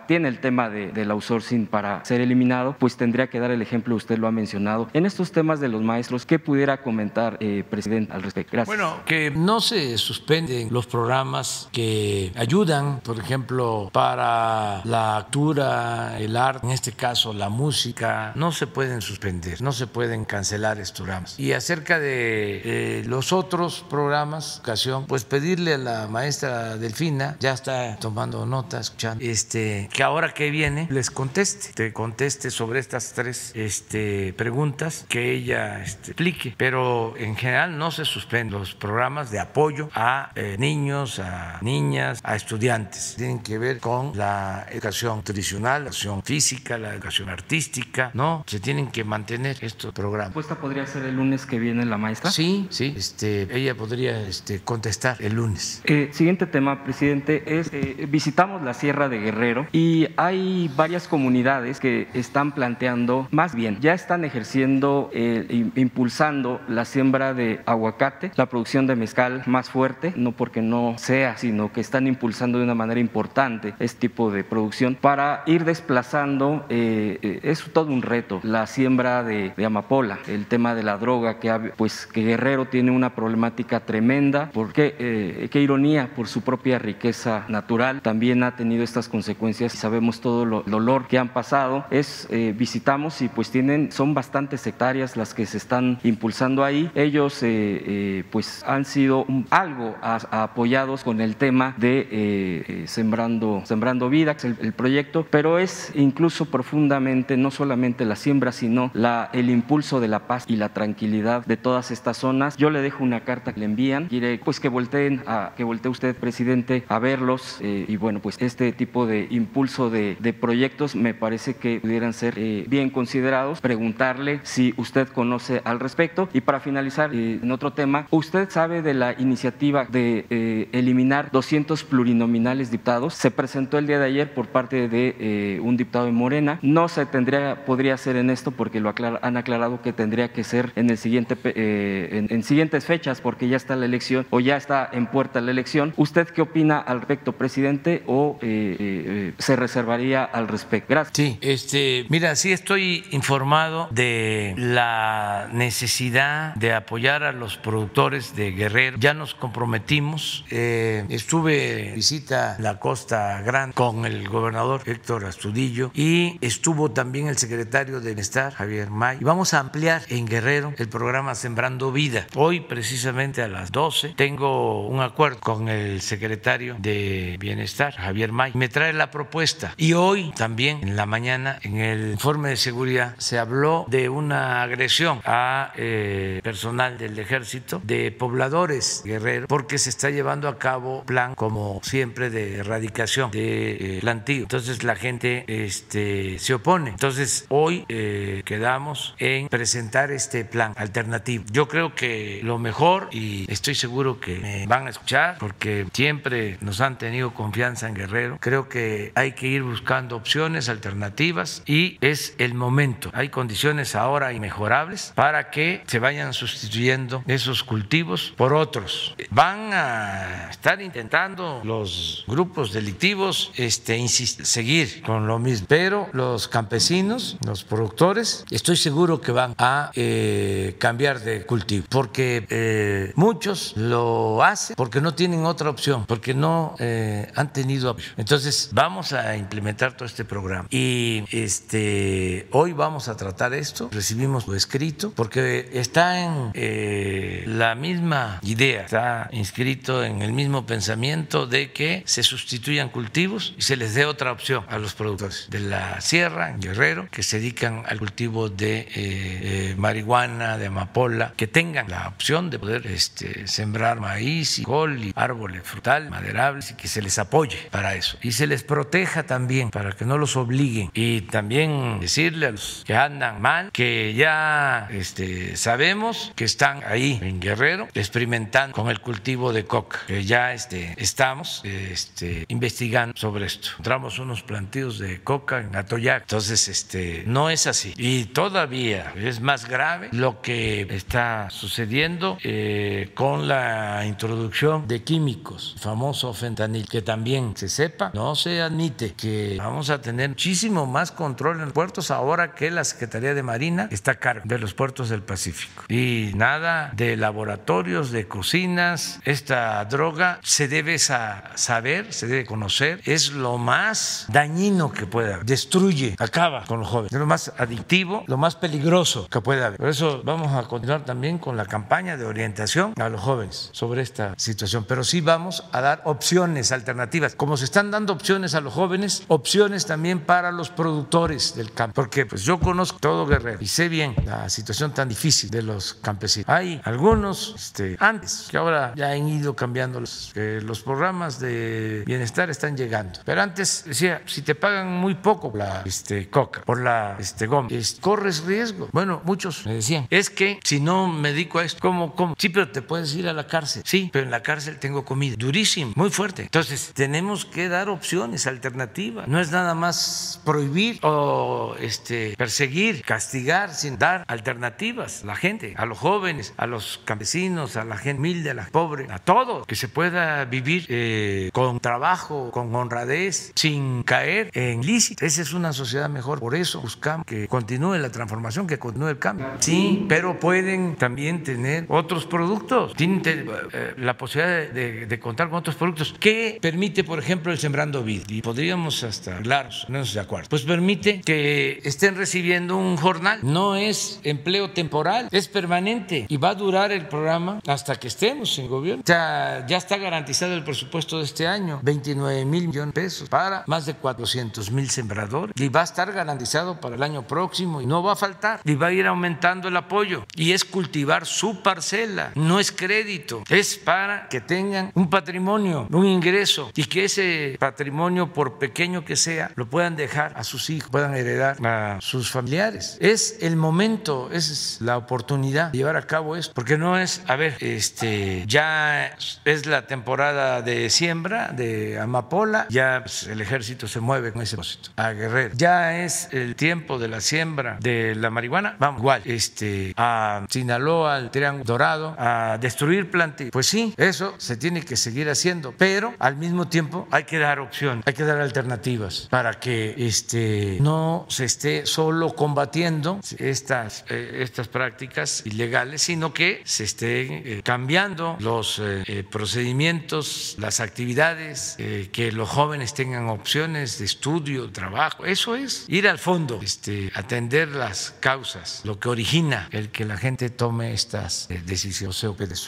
[0.06, 3.94] tiene el tema de, del outsourcing para ser eliminado, pues tendría que dar el ejemplo,
[3.94, 4.88] usted lo ha mencionado.
[4.92, 8.52] En estos temas de los maestros, ¿qué pudiera comentar, eh, presidente, al respecto?
[8.52, 8.76] Gracias.
[8.76, 16.36] Bueno, que no se suspenden los programas que ayudan, por ejemplo, para la actura, el
[16.36, 21.00] arte, en este caso la música, no se pueden suspender, no se pueden cancelar estos
[21.00, 21.33] programas.
[21.38, 27.52] Y acerca de eh, los otros programas, ocasión, pues pedirle a la maestra Delfina, ya
[27.52, 33.12] está tomando nota, escuchando, este, que ahora que viene les conteste, te conteste sobre estas
[33.12, 36.54] tres este, preguntas, que ella este, explique.
[36.56, 42.20] Pero en general no se suspenden los programas de apoyo a eh, niños, a niñas,
[42.22, 43.14] a estudiantes.
[43.16, 48.44] Tienen que ver con la educación tradicional, la educación física, la educación artística, ¿no?
[48.46, 50.36] Se tienen que mantener estos programas.
[50.36, 52.30] ¿Esta podría ser el lunes que viene la maestra?
[52.30, 55.82] Sí, sí, este, ella podría este, contestar el lunes.
[55.84, 61.80] Eh, siguiente tema, presidente, es eh, visitamos la Sierra de Guerrero y hay varias comunidades
[61.80, 68.46] que están planteando, más bien, ya están ejerciendo, eh, impulsando la siembra de aguacate, la
[68.46, 72.74] producción de mezcal más fuerte, no porque no sea, sino que están impulsando de una
[72.74, 78.66] manera importante este tipo de producción para ir desplazando, eh, es todo un reto, la
[78.66, 83.14] siembra de, amapola, el tema de la droga droga, que, pues, que Guerrero tiene una
[83.14, 89.08] problemática tremenda, porque eh, qué ironía, por su propia riqueza natural, también ha tenido estas
[89.08, 91.84] consecuencias y sabemos todo lo, el dolor que han pasado.
[91.90, 96.90] Es, eh, visitamos y pues tienen, son bastantes hectáreas las que se están impulsando ahí.
[96.94, 104.56] Ellos eh, pues han sido algo apoyados con el tema de Sembrando, Sembrando Vida, el,
[104.60, 110.08] el proyecto, pero es incluso profundamente no solamente la siembra, sino la, el impulso de
[110.08, 112.56] la paz y la tranquilidad de todas estas zonas.
[112.56, 115.22] Yo le dejo una carta que le envían, quiere pues que volteen
[115.56, 120.16] que voltee usted, presidente, a verlos eh, y bueno, pues este tipo de impulso de,
[120.20, 123.60] de proyectos me parece que pudieran ser eh, bien considerados.
[123.60, 128.82] Preguntarle si usted conoce al respecto y para finalizar eh, en otro tema, ¿usted sabe
[128.82, 133.14] de la iniciativa de eliminar 200 plurinominales diputados?
[133.14, 136.58] Se presentó el día de ayer por parte de un diputado de Morena.
[136.62, 138.92] No se tendría, podría ser en esto porque lo
[139.22, 143.56] han aclarado que tendría que ser en el siguiente, en, en siguientes fechas porque ya
[143.56, 145.92] está la elección o ya está en puerta la elección.
[145.96, 150.88] ¿Usted qué opina al respecto, presidente, o eh, eh, se reservaría al respecto?
[150.88, 151.16] Gracias.
[151.16, 158.52] Sí, este, mira, sí estoy informado de la necesidad de apoyar a los productores de
[158.52, 158.98] Guerrero.
[158.98, 160.44] Ya nos comprometimos.
[160.50, 167.38] Eh, estuve visita la Costa Grande con el gobernador Héctor Astudillo y estuvo también el
[167.38, 169.18] secretario de Bienestar, Javier May.
[169.20, 172.26] Y vamos a ampliar en Guerrero el programa Sembrando Vida.
[172.34, 178.52] Hoy, precisamente a las 12, tengo un acuerdo con el secretario de Bienestar, Javier May.
[178.54, 179.74] Me trae la propuesta.
[179.76, 184.62] Y hoy también, en la mañana, en el informe de seguridad, se habló de una
[184.62, 191.04] agresión a eh, personal del ejército, de pobladores guerreros, porque se está llevando a cabo
[191.04, 194.42] plan, como siempre, de erradicación de eh, plantío.
[194.42, 196.90] Entonces la gente este, se opone.
[196.90, 201.44] Entonces hoy eh, quedamos en presentar este plan alternativo.
[201.50, 206.58] Yo creo que lo mejor, y estoy seguro que me van a escuchar, porque siempre
[206.60, 211.98] nos han tenido confianza en Guerrero, creo que hay que ir buscando opciones alternativas y
[212.00, 213.10] es el momento.
[213.12, 219.14] Hay condiciones ahora inmejorables para que se vayan sustituyendo esos cultivos por otros.
[219.30, 227.36] Van a estar intentando los grupos delictivos este, seguir con lo mismo, pero los campesinos,
[227.44, 234.42] los productores, estoy seguro que van a eh, cambiar de cultivo, porque eh, muchos lo
[234.42, 238.14] hacen porque no tienen otra opción, porque no eh, han tenido opción.
[238.16, 243.88] Entonces vamos a implementar todo este programa y este hoy vamos a tratar esto.
[243.92, 251.46] Recibimos lo escrito porque está en la misma idea, está inscrito en el mismo pensamiento
[251.46, 255.60] de que se sustituyan cultivos y se les dé otra opción a los productores de
[255.60, 261.90] la sierra, en Guerrero, que se dedican al cultivo de marihuana, de amapola, que tengan
[261.90, 266.88] la opción de poder este, sembrar maíz y col y árboles frutales, maderables y que
[266.88, 268.18] se les apoye para eso.
[268.22, 270.90] Y se les proteja también para que no los obliguen.
[270.94, 277.18] Y también decirle a los que andan mal que ya este, sabemos que están ahí
[277.22, 283.46] en Guerrero experimentando con el cultivo de coca, que ya este, estamos este, investigando sobre
[283.46, 283.68] esto.
[283.70, 287.94] Encontramos unos plantíos de coca en Atoyac, entonces este, no es así.
[287.96, 295.76] Y todavía es más grave lo que está sucediendo eh, con la introducción de químicos,
[295.78, 301.12] famoso fentanil, que también se sepa, no se admite que vamos a tener muchísimo más
[301.12, 304.74] control en los puertos ahora que la Secretaría de Marina está a cargo de los
[304.74, 305.84] puertos del Pacífico.
[305.88, 313.32] Y nada de laboratorios, de cocinas, esta droga se debe saber, se debe conocer, es
[313.32, 318.24] lo más dañino que puede haber, destruye, acaba con los jóvenes, es lo más adictivo,
[318.26, 319.78] lo más peligroso que puede haber.
[319.78, 324.02] Por eso vamos a continuar también con la campaña de orientación a los jóvenes sobre
[324.02, 328.60] esta situación, pero sí vamos a dar opciones alternativas, como se están dando opciones a
[328.60, 333.58] los jóvenes, opciones también para los productores del campo, porque pues yo conozco todo Guerrero
[333.60, 336.48] y sé bien la situación tan difícil de los campesinos.
[336.48, 342.48] Hay algunos este, antes que ahora ya han ido cambiando los, los programas de bienestar
[342.48, 347.16] están llegando, pero antes decía si te pagan muy poco la este, coca por la
[347.18, 347.68] este, goma,
[348.00, 348.88] corres riesgo.
[348.92, 352.34] Bueno, muchos me decían es que si no me dedico a esto, ¿cómo, cómo?
[352.38, 353.82] Sí, pero te puedes ir a la cárcel.
[353.84, 355.34] Sí, pero en la cárcel tengo comida.
[355.36, 356.42] Durísimo, muy fuerte.
[356.42, 359.26] Entonces, tenemos que dar opciones alternativas.
[359.26, 365.74] No es nada más prohibir o este, perseguir, castigar, sin dar alternativas a la gente,
[365.76, 369.66] a los jóvenes, a los campesinos, a la gente humilde, a la pobre, a todos,
[369.66, 375.24] que se pueda vivir eh, con trabajo, con honradez, sin caer en lícito.
[375.24, 376.38] Esa es una sociedad mejor.
[376.38, 379.46] Por eso buscamos que continúe la transformación, que continúe el cambio.
[379.58, 382.94] Sí, pero pueden también tener otros productos.
[382.94, 386.14] Tienen eh, la posibilidad de, contar con otros productos.
[386.18, 388.24] ¿Qué permite, por ejemplo, el Sembrando Vida?
[388.28, 390.48] Y podríamos hasta hablar, menos de acuerdo.
[390.48, 393.40] Pues permite que estén recibiendo un jornal.
[393.42, 398.58] No es empleo temporal, es permanente y va a durar el programa hasta que estemos
[398.58, 399.02] en gobierno.
[399.02, 403.28] O sea, ya está garantizado el presupuesto de este año, 29 mil millones de pesos
[403.28, 407.80] para más de 400 mil sembradores y va a estar garantizado para el año próximo
[407.80, 411.26] y no va a faltar y va a ir aumentando el apoyo y es cultivar
[411.26, 417.04] su parcela, no es crédito, es para que tengan un patrimonio, un ingreso y que
[417.04, 421.98] ese patrimonio, por pequeño que sea, lo puedan dejar a sus hijos, puedan heredar a
[422.00, 422.96] sus familiares.
[423.00, 427.36] Es el momento, es la oportunidad de llevar a cabo esto, porque no es, a
[427.36, 434.00] ver, este, ya es la temporada de siembra de amapola, ya pues, el ejército se
[434.00, 435.54] mueve con ese propósito a Guerrero.
[435.56, 441.16] Ya es el tiempo de la siembra de la marihuana, vamos igual, este, a Sinaloa,
[441.16, 443.52] al Triángulo Dorado, a destruir plantillas.
[443.52, 447.58] Pues sí, eso se tiene que seguir haciendo, pero al mismo tiempo hay que dar
[447.60, 454.38] opción, hay que dar alternativas para que este, no se esté solo combatiendo estas, eh,
[454.40, 461.76] estas prácticas ilegales, sino que se estén eh, cambiando los eh, procedimientos, las actividades,
[462.12, 465.24] que los jóvenes tengan opciones de estudio, trabajo.
[465.24, 470.16] Eso es ir al fondo, este, atender las causas, lo que origina el que la
[470.16, 471.94] gente tome estas decisiones.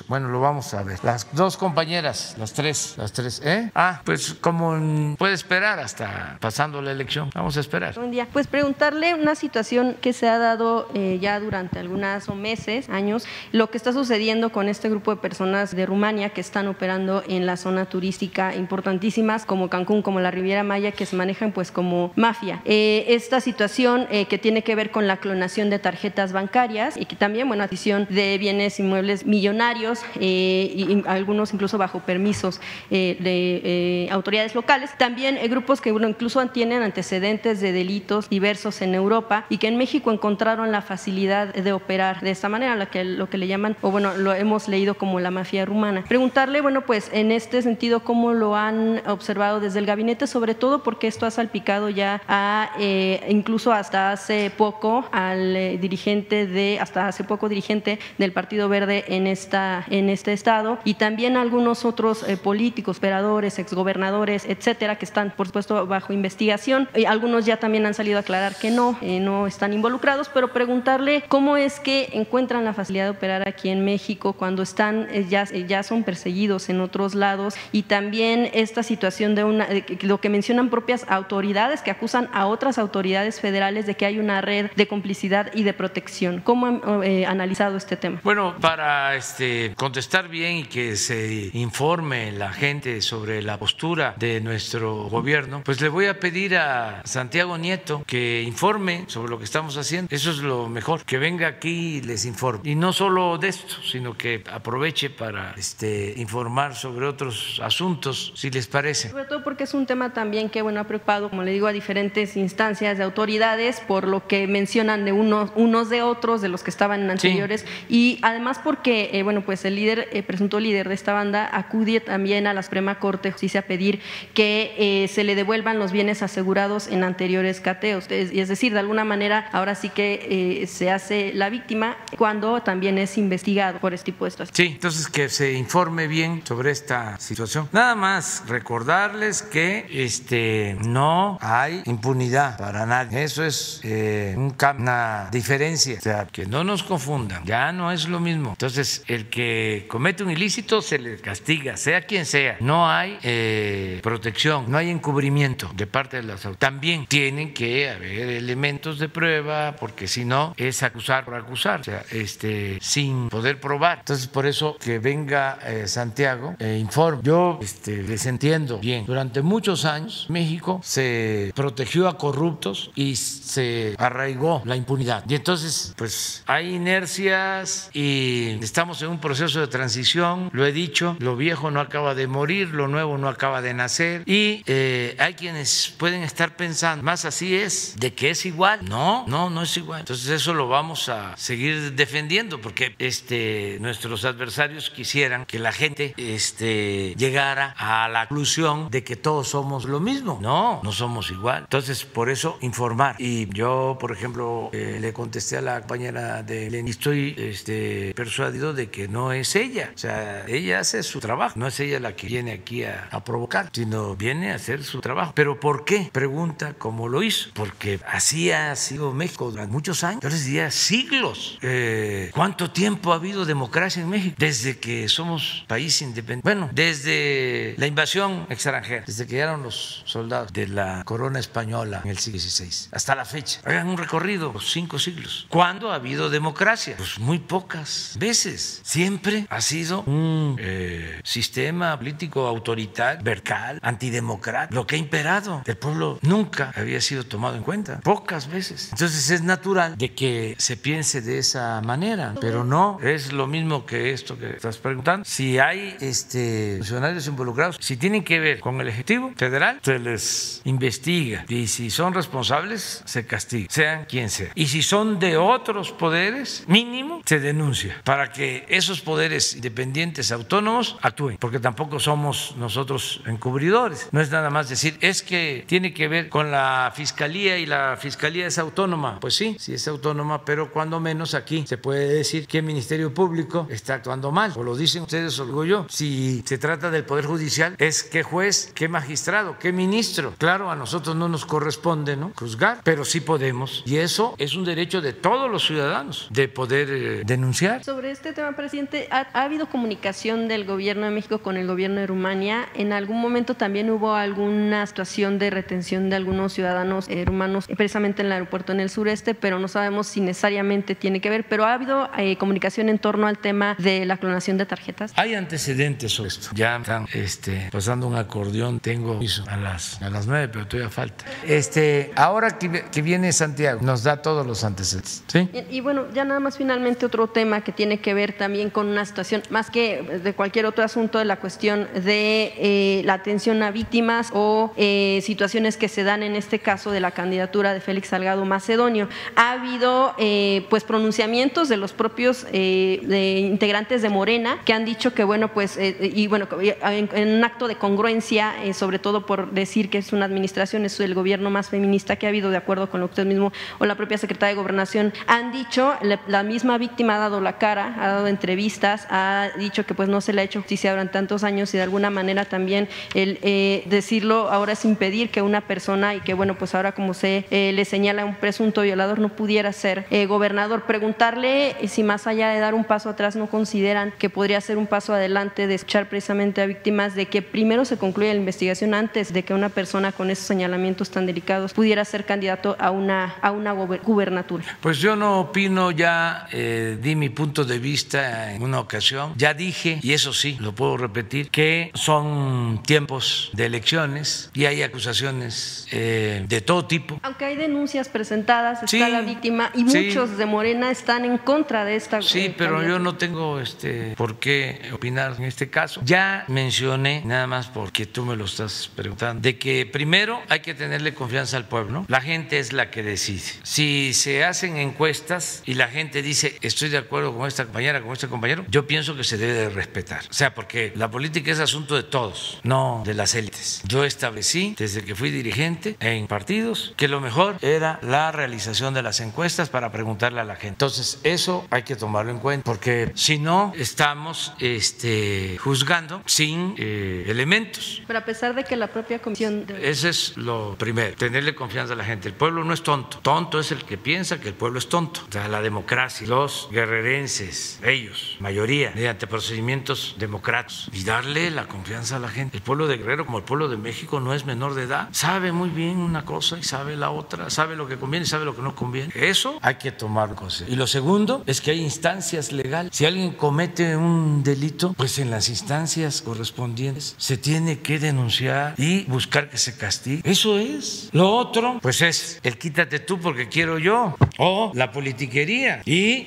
[0.08, 0.98] Bueno, lo vamos a ver.
[1.02, 3.70] Las dos compañeras, las tres, las tres, ¿eh?
[3.74, 7.30] Ah, pues como puede esperar hasta pasando la elección.
[7.34, 7.94] Vamos a esperar.
[7.94, 8.26] Buen día.
[8.32, 13.70] Pues preguntarle una situación que se ha dado eh, ya durante algunas meses, años, lo
[13.70, 17.56] que está sucediendo con este grupo de personas de Rumania que están operando en la
[17.56, 22.62] zona turística importantísimas como Cancún, como la Riviera Maya, que se manejan pues como mafia.
[22.64, 27.06] Eh, esta situación eh, que tiene que ver con la clonación de tarjetas bancarias y
[27.06, 32.60] que también, bueno, adición de bienes inmuebles millonarios y, algunos incluso bajo permisos
[32.90, 34.90] de autoridades locales.
[34.98, 39.76] También grupos que bueno, incluso tienen antecedentes de delitos diversos en Europa y que en
[39.76, 43.76] México encontraron la facilidad de operar de esta manera, la que, lo que le llaman,
[43.80, 46.04] o bueno, lo hemos leído como la mafia rumana.
[46.06, 50.26] Preguntarle, bueno, pues en este sentido, ¿cómo lo han observado desde el gabinete?
[50.26, 55.78] Sobre todo porque esto ha salpicado ya a, eh, incluso hasta hace poco, al eh,
[55.78, 60.94] dirigente de, hasta hace poco dirigente del Partido Verde en, esta, en este estado y
[60.94, 66.88] también algunos otros eh, políticos, operadores, exgobernadores, etcétera, que están, por supuesto, bajo investigación.
[66.94, 71.24] Y algunos ya también han salido a aclarar que no, no están involucrados, pero preguntarle
[71.28, 75.44] cómo es que encuentran la facilidad de operar aquí en México cuando están, eh, ya,
[75.52, 79.68] eh, ya son perseguidos en otros lados y también esta situación de una,
[80.02, 84.40] lo que mencionan propias autoridades que acusan a otras autoridades federales de que hay una
[84.40, 86.40] red de complicidad y de protección.
[86.42, 88.20] ¿Cómo han eh, analizado este tema?
[88.22, 94.40] Bueno, para este, contestar bien y que se informe la gente sobre la postura de
[94.40, 99.44] nuestro gobierno, pues le voy a pedir a Santiago Nieto que informe sobre lo que
[99.44, 100.14] estamos haciendo.
[100.14, 102.60] Eso es lo mejor, que venga aquí y les informe.
[102.64, 108.50] Y no solo de esto, sino que aproveche para este, informar sobre otros asuntos, si
[108.50, 109.10] les parece.
[109.10, 111.72] Sobre todo porque es un tema también que bueno, ha preocupado, como le digo, a
[111.72, 116.55] diferentes instancias de autoridades por lo que mencionan de unos, unos de otros, de los
[116.62, 120.94] que estaban anteriores, y además porque, eh, bueno, pues el líder, el presunto líder de
[120.94, 124.00] esta banda acude también a la Suprema Corte de Justicia a pedir
[124.34, 128.06] que eh, se le devuelvan los bienes asegurados en anteriores cateos.
[128.10, 132.62] Es, es decir, de alguna manera ahora sí que eh, se hace la víctima cuando
[132.62, 134.56] también es investigado por este tipo de situaciones.
[134.56, 137.68] Sí, entonces que se informe bien sobre esta situación.
[137.72, 143.24] Nada más recordarles que este no hay impunidad para nadie.
[143.24, 145.96] Eso es eh, un, una diferencia.
[145.98, 147.44] O sea, que no nos confundan.
[147.44, 148.50] Ya no es lo mismo.
[148.50, 152.56] Entonces, el que comete un ilícito se le castiga, sea quien sea.
[152.60, 156.58] No hay eh, protección, no hay encubrimiento de parte de las autoridades.
[156.58, 161.84] También tienen que haber elementos de prueba, porque si no es acusar por acusar, o
[161.84, 163.98] sea, este, sin poder probar.
[164.00, 167.20] Entonces, por eso que venga eh, Santiago e informe.
[167.22, 169.06] Yo este, les entiendo bien.
[169.06, 175.24] Durante muchos años, México se protegió a corruptos y se arraigó la impunidad.
[175.28, 180.50] Y entonces, pues hay inercias y estamos en un proceso de transición.
[180.52, 184.22] Lo he dicho, lo viejo no acaba de morir, lo nuevo no acaba de nacer.
[184.26, 188.80] Y eh, hay quienes pueden estar pensando, más así es, de que es igual.
[188.88, 190.00] No, no, no es igual.
[190.00, 196.14] Entonces eso lo vamos a seguir defendiendo porque este, nuestros adversarios quisieran que la gente
[196.16, 200.38] este, llegara a la conclusión de que todos somos lo mismo.
[200.40, 201.62] No, no somos igual.
[201.64, 203.16] Entonces por eso informar.
[203.18, 206.88] Y yo, por ejemplo, eh, le contesté a la compañera la de Lenin.
[206.88, 209.90] Estoy este, persuadido de que no es ella.
[209.94, 211.58] O sea, ella hace su trabajo.
[211.58, 215.00] No es ella la que viene aquí a, a provocar, sino viene a hacer su
[215.00, 215.32] trabajo.
[215.34, 216.08] ¿Pero por qué?
[216.12, 217.50] Pregunta cómo lo hizo.
[217.54, 220.22] Porque así ha sido México durante muchos años.
[220.22, 221.58] Yo les diría siglos.
[221.62, 224.36] Eh, ¿Cuánto tiempo ha habido democracia en México?
[224.38, 226.42] Desde que somos país independiente.
[226.42, 232.10] Bueno, desde la invasión extranjera, desde que llegaron los soldados de la corona española en
[232.10, 233.60] el siglo XVI hasta la fecha.
[233.64, 235.46] Hagan un recorrido, cinco siglos.
[235.48, 236.94] ¿Cuándo ha habido democracia?
[236.96, 238.80] Pues muy pocas veces.
[238.84, 244.72] Siempre ha sido un eh, sistema político autoritario, vertical, antidemocrático.
[244.72, 248.00] Lo que ha imperado, el pueblo nunca había sido tomado en cuenta.
[248.02, 248.90] Pocas veces.
[248.92, 253.84] Entonces es natural de que se piense de esa manera, pero no es lo mismo
[253.84, 255.24] que esto que estás preguntando.
[255.24, 260.62] Si hay este, funcionarios involucrados, si tienen que ver con el Ejecutivo Federal, se les
[260.64, 264.52] investiga y si son responsables, se castiga, sean quien sea.
[264.54, 270.96] Y si son de otros poderes, mínimo, se denuncia para que esos poderes independientes, autónomos,
[271.02, 274.08] actúen, porque tampoco somos nosotros encubridores.
[274.12, 277.96] No es nada más decir, es que tiene que ver con la fiscalía y la
[278.00, 279.18] fiscalía es autónoma.
[279.20, 283.12] Pues sí, sí es autónoma, pero cuando menos aquí se puede decir que el Ministerio
[283.12, 285.86] Público está actuando mal, o lo dicen ustedes o lo digo yo.
[285.88, 290.34] Si se trata del Poder Judicial, es qué juez, qué magistrado, qué ministro.
[290.38, 292.32] Claro, a nosotros no nos corresponde ¿no?
[292.34, 293.82] juzgar, pero sí podemos.
[293.86, 295.85] Y eso es un derecho de todos los ciudadanos
[296.30, 297.84] de poder eh, denunciar.
[297.84, 302.00] Sobre este tema, presidente, ¿ha, ¿ha, habido comunicación del gobierno de México con el gobierno
[302.00, 302.68] de Rumania?
[302.74, 308.22] ¿En algún momento también hubo alguna situación de retención de algunos ciudadanos eh, rumanos, precisamente
[308.22, 311.46] en el aeropuerto en el sureste, pero no sabemos si necesariamente tiene que ver?
[311.48, 315.12] Pero ¿ha habido eh, comunicación en torno al tema de la clonación de tarjetas?
[315.16, 316.48] Hay antecedentes sobre esto.
[316.54, 321.24] Ya están este, pasando un acordeón, tengo a las, a las nueve, pero todavía falta.
[321.44, 325.22] Este, ahora que, que viene Santiago, nos da todos los antecedentes.
[325.26, 325.48] ¿sí?
[325.70, 328.86] Y, y, bueno, ya nada más finalmente otro tema que tiene que ver también con
[328.86, 333.62] una situación, más que de cualquier otro asunto, de la cuestión de eh, la atención
[333.62, 337.80] a víctimas o eh, situaciones que se dan en este caso de la candidatura de
[337.80, 339.10] Félix Salgado Macedonio.
[339.34, 345.12] Ha habido eh, pues pronunciamientos de los propios de integrantes de Morena que han dicho
[345.12, 349.90] que bueno, pues, y bueno, en, en, un acto de congruencia, sobre todo por decir
[349.90, 353.00] que es una administración, es el gobierno más feminista que ha habido, de acuerdo con
[353.00, 355.65] lo que usted mismo o la propia secretaria de Gobernación han dicho,
[356.02, 360.08] la, la misma víctima ha dado la cara, ha dado entrevistas, ha dicho que pues
[360.08, 363.38] no se le ha hecho justicia durante tantos años y de alguna manera también el
[363.42, 367.44] eh, decirlo ahora es impedir que una persona y que bueno pues ahora como se
[367.50, 370.82] eh, le señala un presunto violador no pudiera ser eh, gobernador.
[370.82, 374.86] Preguntarle si más allá de dar un paso atrás no consideran que podría ser un
[374.86, 379.32] paso adelante de escuchar precisamente a víctimas de que primero se concluya la investigación antes
[379.32, 383.50] de que una persona con esos señalamientos tan delicados pudiera ser candidato a una, a
[383.52, 384.64] una gubernatura.
[384.80, 389.54] Pues yo no opino, ya eh, di mi punto de vista en una ocasión, ya
[389.54, 395.88] dije, y eso sí, lo puedo repetir, que son tiempos de elecciones y hay acusaciones
[395.92, 397.18] eh, de todo tipo.
[397.22, 400.08] Aunque hay denuncias presentadas, está sí, la víctima y sí.
[400.08, 402.20] muchos de Morena están en contra de esta.
[402.20, 406.02] Sí, eh, pero yo no tengo este por qué opinar en este caso.
[406.04, 410.74] Ya mencioné, nada más porque tú me lo estás preguntando, de que primero hay que
[410.74, 412.04] tenerle confianza al pueblo.
[412.08, 413.54] La gente es la que decide.
[413.62, 418.12] Si se hacen encuestas y la gente dice estoy de acuerdo con esta compañera, con
[418.12, 420.24] este compañero, yo pienso que se debe de respetar.
[420.30, 423.82] O sea, porque la política es asunto de todos, no de las élites.
[423.84, 429.02] Yo establecí desde que fui dirigente en partidos que lo mejor era la realización de
[429.02, 430.68] las encuestas para preguntarle a la gente.
[430.68, 437.24] Entonces, eso hay que tomarlo en cuenta, porque si no, estamos este, juzgando sin eh,
[437.28, 438.02] elementos.
[438.06, 439.66] Pero a pesar de que la propia comisión...
[439.66, 439.90] De...
[439.90, 442.28] Ese es lo primero, tenerle confianza a la gente.
[442.28, 443.18] El pueblo no es tonto.
[443.18, 445.25] Tonto es el que piensa que el pueblo es tonto.
[445.28, 452.16] O sea, la democracia, los guerrerenses, ellos, mayoría, mediante procedimientos democráticos y darle la confianza
[452.16, 452.56] a la gente.
[452.56, 455.08] El pueblo de Guerrero, como el pueblo de México, no es menor de edad.
[455.12, 458.44] Sabe muy bien una cosa y sabe la otra, sabe lo que conviene y sabe
[458.44, 459.12] lo que no conviene.
[459.14, 460.72] Eso hay que en consideración.
[460.72, 462.92] Y lo segundo es que hay instancias legales.
[462.94, 469.04] Si alguien comete un delito, pues en las instancias correspondientes se tiene que denunciar y
[469.04, 470.22] buscar que se castigue.
[470.24, 471.10] Eso es.
[471.12, 475.82] Lo otro, pues es el quítate tú porque quiero yo o la politiquería.
[475.86, 476.26] Y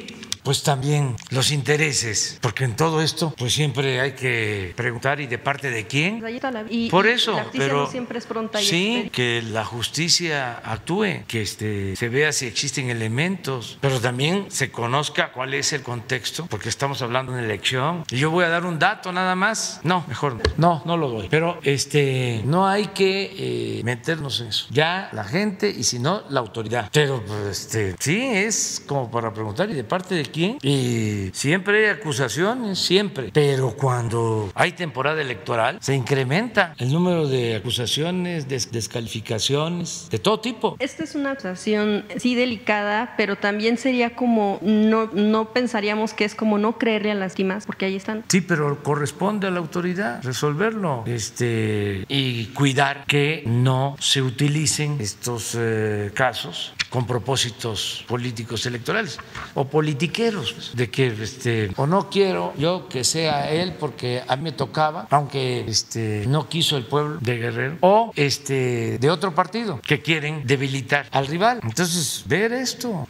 [0.49, 5.37] pues también los intereses, porque en todo esto pues siempre hay que preguntar y de
[5.37, 6.23] parte de quién.
[6.71, 9.15] Y, Por eso, la justicia pero no siempre es pronta y sí, expedita.
[9.15, 15.33] que la justicia actúe, que este, se vea si existen elementos, pero también se conozca
[15.33, 18.03] cuál es el contexto, porque estamos hablando de una elección.
[18.09, 19.81] Y yo voy a dar un dato nada más.
[19.83, 20.41] No, mejor no.
[20.57, 21.27] No, no lo doy.
[21.29, 24.65] Pero este, no hay que eh, meternos en eso.
[24.71, 26.89] Ya la gente y si no, la autoridad.
[26.91, 30.38] Pero pues, este, sí, es como para preguntar, ¿y de parte de quién?
[30.61, 33.29] Y siempre hay acusaciones, siempre.
[33.33, 40.39] Pero cuando hay temporada electoral, se incrementa el número de acusaciones, des- descalificaciones, de todo
[40.39, 40.75] tipo.
[40.79, 46.35] Esta es una acusación sí delicada, pero también sería como no no pensaríamos que es
[46.35, 48.23] como no creerle a las víctimas, porque ahí están.
[48.29, 55.55] Sí, pero corresponde a la autoridad resolverlo este, y cuidar que no se utilicen estos
[55.57, 59.17] eh, casos con propósitos políticos electorales
[59.53, 64.35] o politiqueros, pues, de que este, o no quiero yo que sea él porque a
[64.35, 69.35] mí me tocaba, aunque este, no quiso el pueblo de Guerrero, o este, de otro
[69.35, 71.59] partido que quieren debilitar al rival.
[71.63, 73.07] Entonces, ver esto,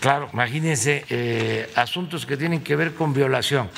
[0.00, 3.70] claro, imagínense eh, asuntos que tienen que ver con violación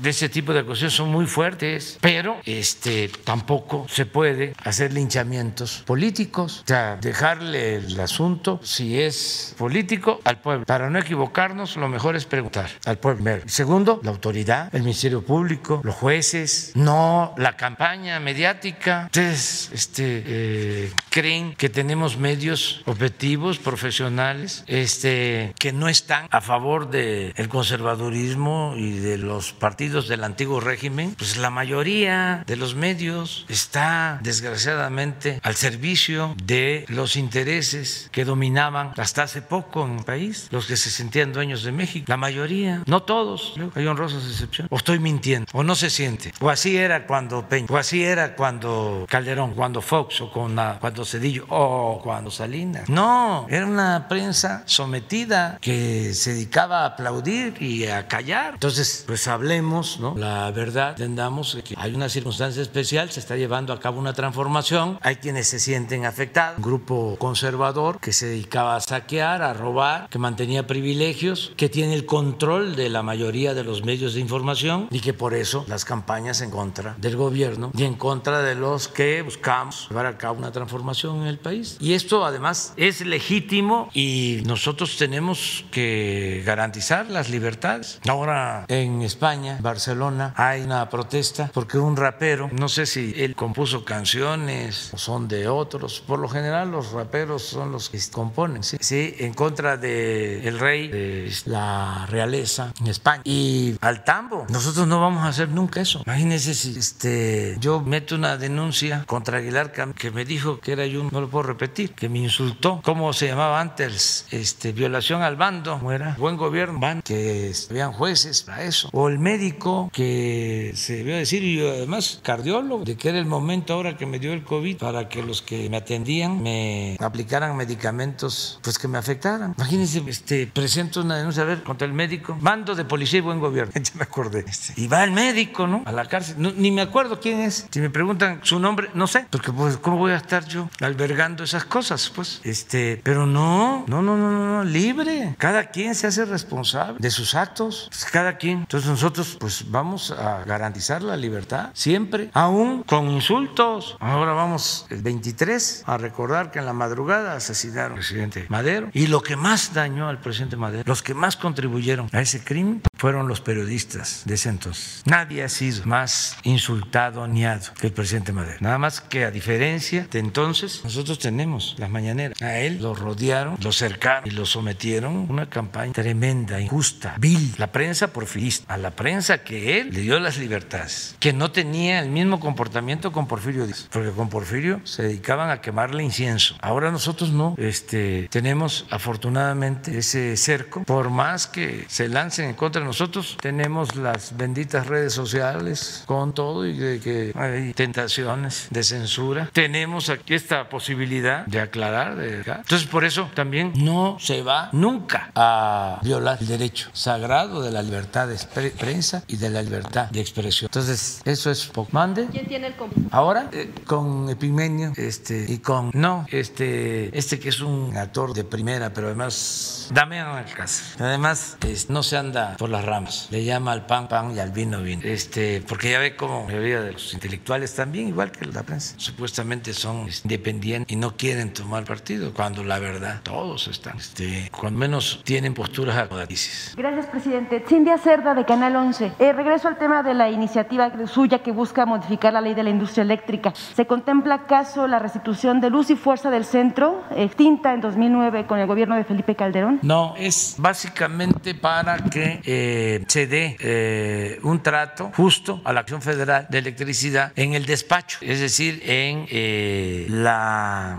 [0.00, 5.82] de ese tipo de acusaciones son muy fuertes, pero este tampoco se puede hacer linchamientos
[5.86, 10.64] políticos, o sea, dejarle el asunto si es político al pueblo.
[10.66, 13.40] Para no equivocarnos, lo mejor es preguntar al pueblo.
[13.46, 19.04] Segundo, la autoridad, el Ministerio Público, los jueces, no la campaña mediática.
[19.06, 26.90] Ustedes este, eh, creen que tenemos medios objetivos, profesionales, este, que no están a favor
[26.90, 29.69] del conservadurismo y de los partidos
[30.08, 37.16] del antiguo régimen, pues la mayoría de los medios está desgraciadamente al servicio de los
[37.16, 41.72] intereses que dominaban hasta hace poco en el país, los que se sentían dueños de
[41.72, 42.04] México.
[42.08, 44.70] La mayoría, no todos, hay honrosas excepciones.
[44.72, 46.32] O estoy mintiendo, o no se siente.
[46.40, 50.78] O así era cuando Peña, o así era cuando Calderón, cuando Fox, o con la-
[50.80, 52.88] cuando Cedillo, o cuando Salinas.
[52.88, 58.54] No, era una prensa sometida que se dedicaba a aplaudir y a callar.
[58.54, 60.14] Entonces, pues hablemos, ¿no?
[60.16, 64.98] La verdad, entendamos que hay una circunstancia especial, se está llevando a cabo una transformación,
[65.02, 70.08] hay quienes se sienten afectados, un grupo conservador que se dedicaba a saquear, a robar,
[70.08, 74.88] que mantenía privilegios, que tiene el control de la mayoría de los medios de información
[74.90, 78.88] y que por eso las campañas en contra del gobierno y en contra de los
[78.88, 81.76] que buscamos llevar a cabo una transformación en el país.
[81.80, 88.00] Y esto además es legítimo y nosotros tenemos que garantizar las libertades.
[88.08, 93.84] Ahora en España, Barcelona, hay una protesta porque un rapero, no sé si él compuso
[93.84, 98.76] canciones o son de otros, por lo general los raperos son los que componen, sí,
[98.80, 104.46] sí, en contra del el rey, de la realeza en España y al tambo.
[104.48, 106.02] Nosotros no vamos a hacer nunca eso.
[106.06, 111.08] Imagínense si este, yo meto una denuncia contra Aguilar que me dijo que era yo,
[111.10, 112.80] no lo puedo repetir, que me insultó.
[112.84, 114.26] ¿Cómo se llamaba antes?
[114.30, 116.14] Este, violación al bando, ¿cómo era?
[116.18, 118.88] Buen gobierno, que habían jueces para eso.
[118.92, 123.72] O el médico que se debió decir, y además cardiólogo, de que era el momento
[123.72, 128.60] ahora que me dio el COVID para que los que me atendían me aplicaran medicamentos
[128.62, 129.54] pues que me afectaran.
[129.56, 133.40] Imagínense, este, presento una denuncia a ver contra el médico, mando de policía y buen
[133.40, 133.72] gobierno.
[133.80, 134.44] Ya me acordé.
[134.46, 135.82] Este, y va el médico, ¿no?
[135.86, 136.36] A la cárcel.
[136.38, 137.66] No, ni me acuerdo quién es.
[137.70, 141.44] Si me preguntan su nombre, no sé, porque pues cómo voy a estar yo albergando
[141.44, 142.40] esas cosas, pues.
[142.44, 145.34] Este, pero no, no, no, no, no, no, libre.
[145.38, 147.88] Cada quien se hace responsable de sus actos.
[147.88, 148.58] Pues, cada quien.
[148.58, 153.96] Entonces nosotros pues vamos a garantizar la libertad siempre, aún con insultos.
[154.00, 159.06] Ahora vamos el 23 a recordar que en la madrugada asesinaron al presidente Madero y
[159.06, 163.28] lo que más dañó al presidente Madero, los que más contribuyeron a ese crimen fueron
[163.28, 165.02] los periodistas de ese entonces.
[165.06, 168.58] Nadie ha sido más insultado, niado que el presidente Madero.
[168.60, 172.42] Nada más que a diferencia de entonces, nosotros tenemos las mañaneras.
[172.42, 177.54] A él lo rodearon, lo cercaron y lo sometieron a una campaña tremenda, injusta, vil.
[177.56, 182.00] La prensa porfirista, a la prensa que él le dio las libertades, que no tenía
[182.00, 186.54] el mismo comportamiento con Porfirio Díaz, porque con Porfirio se dedicaban a quemarle incienso.
[186.60, 192.82] Ahora nosotros no, este, tenemos afortunadamente ese cerco, por más que se lancen en contra
[192.82, 198.82] de nosotros tenemos las benditas redes sociales con todo y de que hay tentaciones de
[198.82, 199.48] censura.
[199.52, 202.18] Tenemos aquí esta posibilidad de aclarar.
[202.20, 207.80] Entonces, por eso también no se va nunca a violar el derecho sagrado de la
[207.80, 210.66] libertad de prensa y de la libertad de expresión.
[210.66, 211.90] Entonces, eso es poco.
[211.92, 212.26] Mande.
[212.32, 212.74] ¿Quién tiene el
[213.12, 215.92] Ahora, eh, con Epigmenio este, y con.
[215.94, 219.88] No, este, este que es un actor de primera, pero además.
[219.92, 220.82] Dame el caso.
[220.98, 221.56] Además,
[221.88, 223.28] no se anda por las ramas.
[223.30, 225.02] Le llama al pan pan y al vino vino.
[225.04, 228.94] Este, porque ya ve cómo la mayoría de los intelectuales también, igual que la prensa,
[228.96, 234.78] supuestamente son independientes y no quieren tomar partido, cuando la verdad todos están, este, cuando
[234.78, 236.74] menos tienen posturas acomodatices.
[236.76, 237.64] Gracias, presidente.
[237.68, 239.12] Cindia Cerda, de Canal 11.
[239.18, 242.70] Eh, regreso al tema de la iniciativa suya que busca modificar la ley de la
[242.70, 243.52] industria eléctrica.
[243.74, 248.58] ¿Se contempla acaso la restitución de luz y fuerza del centro, extinta en 2009 con
[248.58, 249.78] el gobierno de Felipe Calderón?
[249.82, 252.69] No, es básicamente para que eh,
[253.06, 258.18] se dé eh, un trato justo a la Acción Federal de Electricidad en el despacho,
[258.20, 260.98] es decir, en eh, la,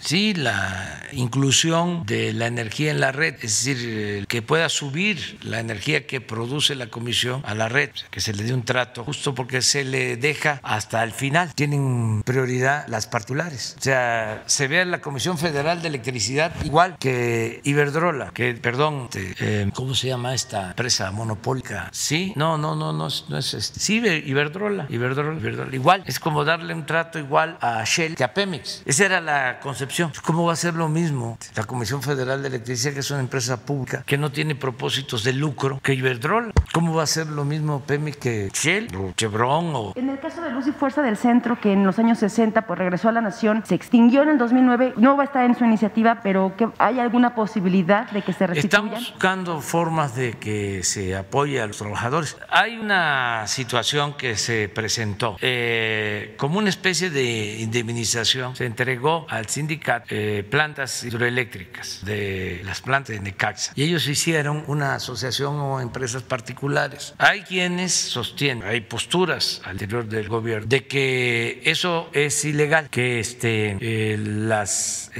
[0.00, 5.60] sí, la inclusión de la energía en la red, es decir, que pueda subir la
[5.60, 9.34] energía que produce la Comisión a la red, que se le dé un trato justo
[9.34, 11.54] porque se le deja hasta el final.
[11.54, 13.76] Tienen prioridad las particulares.
[13.78, 19.08] O sea, se ve a la Comisión Federal de Electricidad igual que Iberdrola, que, perdón,
[19.14, 21.88] este, ¿cómo se llama esta empresa monopólica?
[21.92, 23.80] Sí, no, no, no, no, no es este.
[23.80, 25.74] Sí, Iberdrola, Iberdrola, Iberdrola.
[25.74, 28.82] Igual, es como darle un trato igual a Shell que a Pemex.
[28.84, 30.12] Esa era la concepción.
[30.22, 33.64] ¿Cómo va a ser lo mismo la Comisión Federal de Electricidad, que es una empresa
[33.64, 36.52] pública que no tiene propósitos de lucro, que Iberdrola?
[36.72, 39.72] ¿Cómo va a ser lo mismo Pemex que Shell o Chevron?
[39.74, 39.92] O...
[39.96, 42.78] En el caso de Luz y Fuerza del Centro, que en los años 60 pues
[42.78, 45.64] regresó a la nación, se extinguió en el 2009, no va a estar en su
[45.64, 48.82] iniciativa, pero que ¿hay alguna posibilidad de que se restituya?
[48.82, 52.36] Estamos buscando formas de que se apoye a los trabajadores.
[52.48, 58.56] Hay una situación que se presentó eh, como una especie de indemnización.
[58.56, 64.64] Se entregó al sindicato eh, plantas hidroeléctricas de las plantas de Necaxa y ellos hicieron
[64.66, 67.14] una asociación o empresas particulares.
[67.18, 73.20] Hay quienes sostienen, hay posturas al interior del gobierno de que eso es ilegal, que
[73.20, 75.10] este, eh, las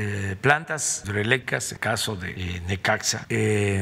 [0.40, 3.26] plantas hidroeléctricas, en caso de Necaxa,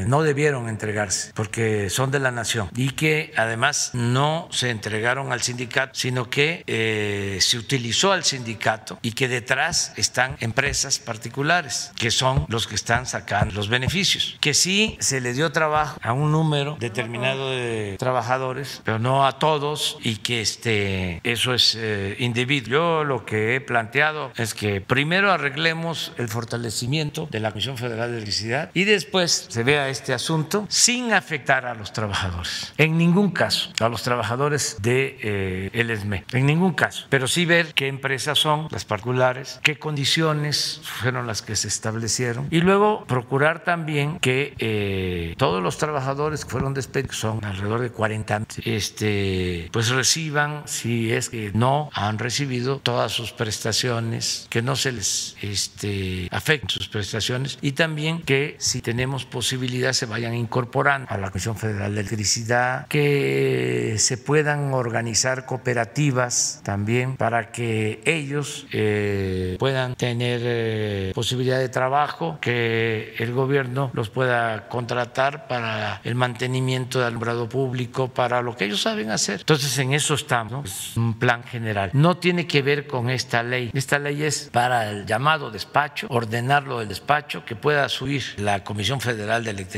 [0.07, 5.41] no debieron entregarse porque son de la nación y que además no se entregaron al
[5.41, 12.11] sindicato, sino que eh, se utilizó al sindicato y que detrás están empresas particulares que
[12.11, 14.37] son los que están sacando los beneficios.
[14.39, 19.39] Que sí se le dio trabajo a un número determinado de trabajadores, pero no a
[19.39, 22.71] todos y que este, eso es eh, individuo.
[22.71, 28.09] Yo lo que he planteado es que primero arreglemos el fortalecimiento de la Comisión Federal
[28.11, 32.73] de Electricidad y después se vea este asunto sin afectar a los trabajadores.
[32.77, 37.07] En ningún caso a los trabajadores de eh, el ESME, en ningún caso.
[37.09, 42.47] Pero sí ver qué empresas son las particulares, qué condiciones fueron las que se establecieron
[42.51, 47.89] y luego procurar también que eh, todos los trabajadores que fueron despedidos, son alrededor de
[47.89, 54.75] 40, este, pues reciban, si es que no han recibido todas sus prestaciones, que no
[54.75, 61.07] se les este, afecten sus prestaciones y también que si tenemos posibilidad se vayan incorporando
[61.09, 69.55] a la Federal de Electricidad, que se puedan organizar cooperativas también para que ellos eh,
[69.59, 76.99] puedan tener eh, posibilidad de trabajo, que el gobierno los pueda contratar para el mantenimiento
[76.99, 79.39] del alumbrado público, para lo que ellos saben hacer.
[79.39, 81.89] Entonces en eso estamos, es un plan general.
[81.93, 83.71] No tiene que ver con esta ley.
[83.73, 89.01] Esta ley es para el llamado despacho, ordenarlo del despacho, que pueda subir la Comisión
[89.01, 89.71] Federal de Electricidad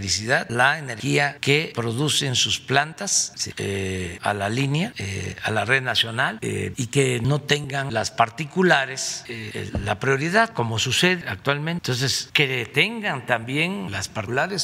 [0.49, 6.39] la energía que producen sus plantas eh, a la línea, eh, a la red nacional
[6.41, 9.23] eh, y que no tengan las particulares
[9.83, 11.91] la prioridad como sucede actualmente.
[11.91, 14.23] Entonces, que tengan también las particulares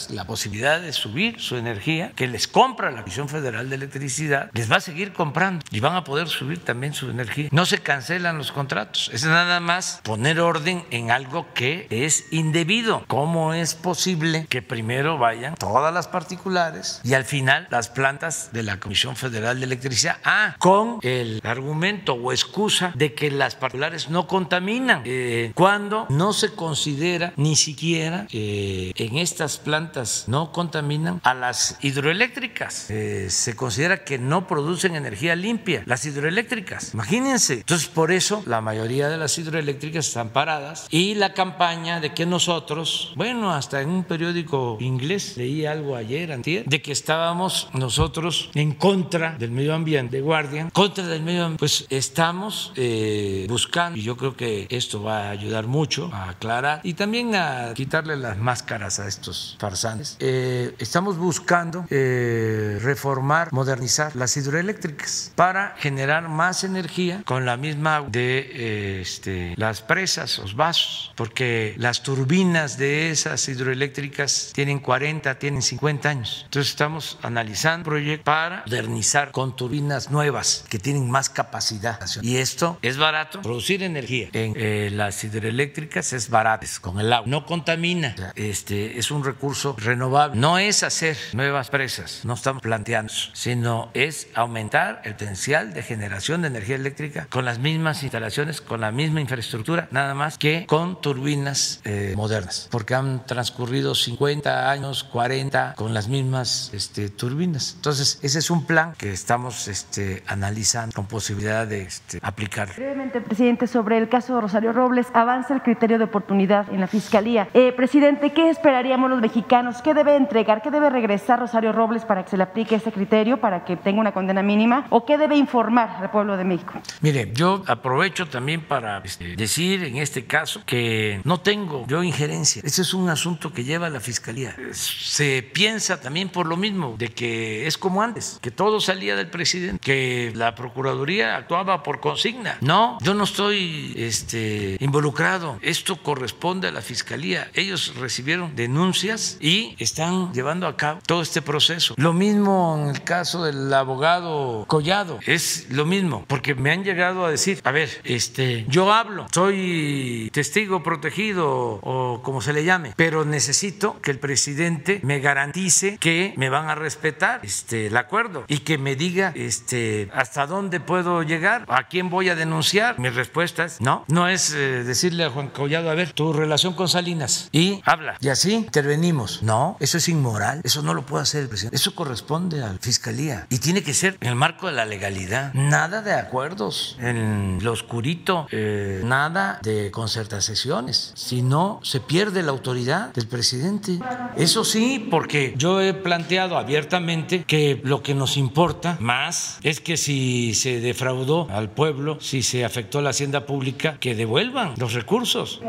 [0.10, 4.72] la posibilidad de subir su energía, que les compra la Comisión Federal de Electricidad, les
[4.72, 7.50] va a seguir comprando y van a poder subir también su energía.
[7.52, 13.04] No se cancelan los contratos, es nada más poner orden en algo que es indebido.
[13.08, 18.64] ¿Cómo es posible que primero vayan todas las particulares y al final las plantas de
[18.64, 20.18] la Comisión Federal de Electricidad.
[20.24, 26.34] Ah, con el argumento o excusa de que las particulares no contaminan, eh, cuando no
[26.34, 32.90] se considera ni siquiera eh, en estas plantas no contaminan a las hidroeléctricas.
[32.90, 36.94] Eh, se considera que no producen energía limpia, las hidroeléctricas.
[36.94, 37.54] Imagínense.
[37.56, 42.26] Entonces, por eso la mayoría de las hidroeléctricas están paradas y la campaña de que
[42.26, 48.52] nosotros, bueno, hasta en un periódico inglés leí algo ayer, antier, de que estábamos nosotros
[48.54, 51.60] en contra del medio ambiente, de Guardian, contra del medio ambiente.
[51.60, 56.82] Pues estamos eh, buscando, y yo creo que esto va a ayudar mucho a aclarar
[56.84, 60.16] y también a quitarle las máscaras a estos farsantes.
[60.20, 68.06] Eh, estamos buscando eh, reformar, modernizar las hidroeléctricas para generar más energía con la misma
[68.08, 75.64] de este, las presas, los vasos, porque las turbinas de esas hidroeléctricas tienen 40, tienen
[75.64, 76.42] 50 años.
[76.46, 82.00] Entonces estamos analizando proyectos para modernizar con turbinas nuevas que tienen más capacidad.
[82.22, 83.42] Y esto es barato.
[83.42, 87.28] Producir energía en eh, las hidroeléctricas es barato, con el agua.
[87.28, 88.16] No contamina.
[88.36, 90.40] Este es un recurso renovable.
[90.40, 96.42] No es hacer nuevas presas, no estamos planteando, sino es aumentar el potencial de generación
[96.42, 101.02] de energía eléctrica con las mismas instalaciones, con la misma infraestructura, nada más que con
[101.02, 107.74] turbinas eh, modernas, porque han transcurrido 50 años, 40 con las mismas este, turbinas.
[107.76, 112.70] Entonces, ese es un plan que estamos este, analizando con posibilidad de este, aplicar.
[112.76, 116.88] Brevemente, presidente, sobre el caso de Rosario Robles, avanza el criterio de oportunidad en la
[116.88, 117.48] Fiscalía.
[117.54, 119.82] Eh, presidente, ¿qué esperaríamos los mexicanos?
[119.82, 120.62] ¿Qué debe entregar?
[120.62, 124.00] ¿Qué debe regresar Rosario Robles para que se le aplique ese criterio, para que tenga
[124.00, 124.88] una condena mínima?
[124.90, 126.74] ¿O qué debe informar al pueblo de México?
[127.02, 132.62] Mire, yo aprovecho también para este, decir en este caso que no tengo yo injerencia.
[132.66, 134.56] Ese es un asunto que lleva la Fiscalía.
[134.72, 139.30] Se piensa también por lo mismo, de que es como antes, que todo salía del
[139.30, 142.58] presidente, que la Procuraduría actuaba por consigna.
[142.62, 145.58] No, yo no estoy este, involucrado.
[145.62, 147.50] Esto corresponde a la Fiscalía.
[147.54, 151.94] Ellos recibieron denuncias y están llevando a cabo todo este proceso.
[151.98, 155.20] Lo mismo en el caso del abogado Collado.
[155.26, 160.30] Es lo mismo, porque me han llegado a decir, a ver, este, yo hablo, soy
[160.34, 166.19] testigo protegido o como se le llame, pero necesito que el presidente me garantice que
[166.38, 171.24] me van a respetar este, el acuerdo y que me diga este, hasta dónde puedo
[171.24, 173.00] llegar, a quién voy a denunciar.
[173.00, 176.74] Mi respuesta es no, no es eh, decirle a Juan Collado, a ver, tu relación
[176.74, 178.18] con Salinas y habla.
[178.20, 179.42] Y así intervenimos.
[179.44, 181.76] No, eso es inmoral, eso no lo puede hacer el presidente.
[181.76, 185.54] Eso corresponde a la fiscalía y tiene que ser en el marco de la legalidad.
[185.54, 192.52] Nada de acuerdos en lo oscurito, eh, nada de concertaciones, si no se pierde la
[192.52, 194.00] autoridad del presidente.
[194.36, 199.96] Eso sí, porque yo he planteado abiertamente que lo que nos importa más es que
[199.96, 205.62] si se defraudó al pueblo, si se afectó la hacienda pública, que devuelvan los recursos.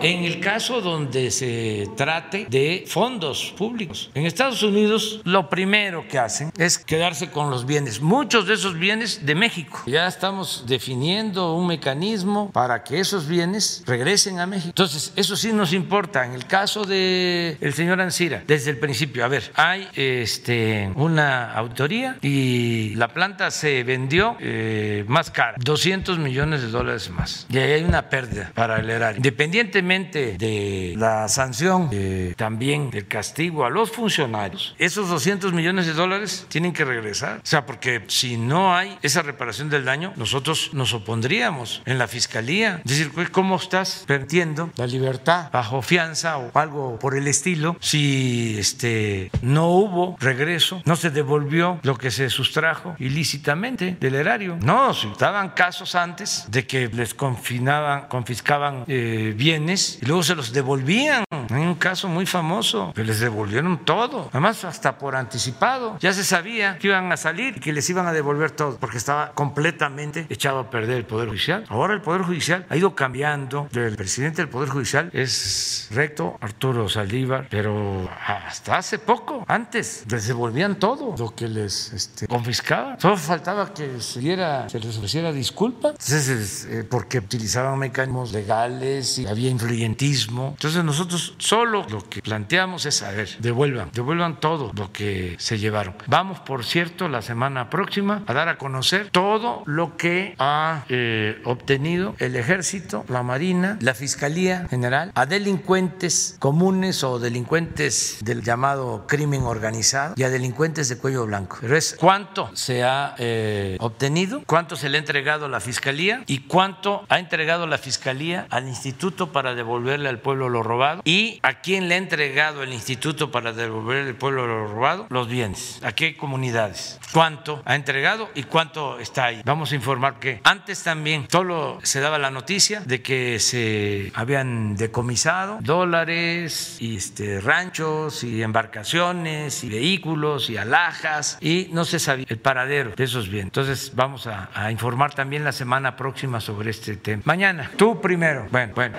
[0.00, 4.10] En el caso donde se trate de fondos públicos.
[4.14, 8.78] En Estados Unidos lo primero que hacen es quedarse con los bienes, muchos de esos
[8.78, 9.82] bienes de México.
[9.84, 14.68] Ya estamos definiendo un mecanismo para que esos bienes regresen a México.
[14.68, 16.24] Entonces, eso sí nos importa.
[16.24, 21.52] En el caso del el señor Ancira, desde el principio, a ver, hay este, una
[21.54, 27.46] auditoría y la planta se vendió eh, más cara, 200 millones de dólares más.
[27.48, 29.16] Y ahí hay una pérdida para el erario.
[29.18, 35.92] Independientemente de la sanción, eh, también del castigo a los funcionarios, esos 200 millones de
[35.92, 37.38] dólares tienen que regresar.
[37.38, 42.08] O sea, porque si no hay esa reparación del daño, nosotros nos opondríamos en la
[42.08, 42.80] fiscalía.
[42.84, 48.56] Es decir, ¿cómo estás perdiendo la libertad bajo fianza o algo por el estilo si
[48.58, 54.56] este, no hubo regreso, no se devolvió lo que se sustrajo ilícitamente del erario?
[54.60, 60.34] No, si estaban casos antes de que les confinaban, confiscaban eh, bienes y luego se
[60.34, 61.24] los devolvían.
[61.30, 65.98] Hay un caso muy famoso que les devolvieron todo, además hasta por anticipado.
[66.00, 68.98] Ya se sabía que iban a salir y que les iban a devolver todo porque
[68.98, 71.64] estaba completamente echado a perder el Poder Judicial.
[71.68, 73.68] Ahora el Poder Judicial ha ido cambiando.
[73.74, 80.26] El presidente del Poder Judicial es recto, Arturo Saldívar, pero hasta hace poco, antes, les
[80.26, 83.00] devolvían todo lo que les este, confiscaban.
[83.00, 85.90] Solo faltaba que se, les ofreciera disculpa.
[85.90, 90.50] Entonces, eh, porque utilizaban mecanismos legales y había influyentismo.
[90.56, 95.58] Entonces, nosotros solo lo que planteamos es, a ver, devuelvan, devuelvan todo lo que se
[95.58, 95.94] llevaron.
[96.06, 101.40] Vamos, por cierto, la semana próxima a dar a conocer todo lo que ha eh,
[101.44, 109.06] obtenido el ejército, la marina, la fiscalía general a delincuentes comunes o delincuentes del llamado
[109.06, 111.58] crimen organizado y a delincuentes de cuello blanco.
[111.60, 116.22] Pero es cuánto se ha eh, obtenido, cuánto se le ha entregado a la fiscalía
[116.26, 121.38] y cuánto ha entregado la fiscalía al instituto para devolverle al pueblo lo robado y
[121.42, 125.80] a quién le ha entregado el instituto para devolver al pueblo lo robado los bienes,
[125.82, 129.42] a qué comunidades, cuánto ha entregado y cuánto está ahí.
[129.44, 134.76] Vamos a informar que antes también solo se daba la noticia de que se habían
[134.76, 139.33] decomisado dólares y este, ranchos y embarcaciones
[139.64, 143.46] y vehículos y alhajas y no se sabía el paradero de esos bienes.
[143.46, 147.22] Entonces vamos a, a informar también la semana próxima sobre este tema.
[147.24, 148.46] Mañana, tú primero.
[148.50, 148.96] Bueno, bueno.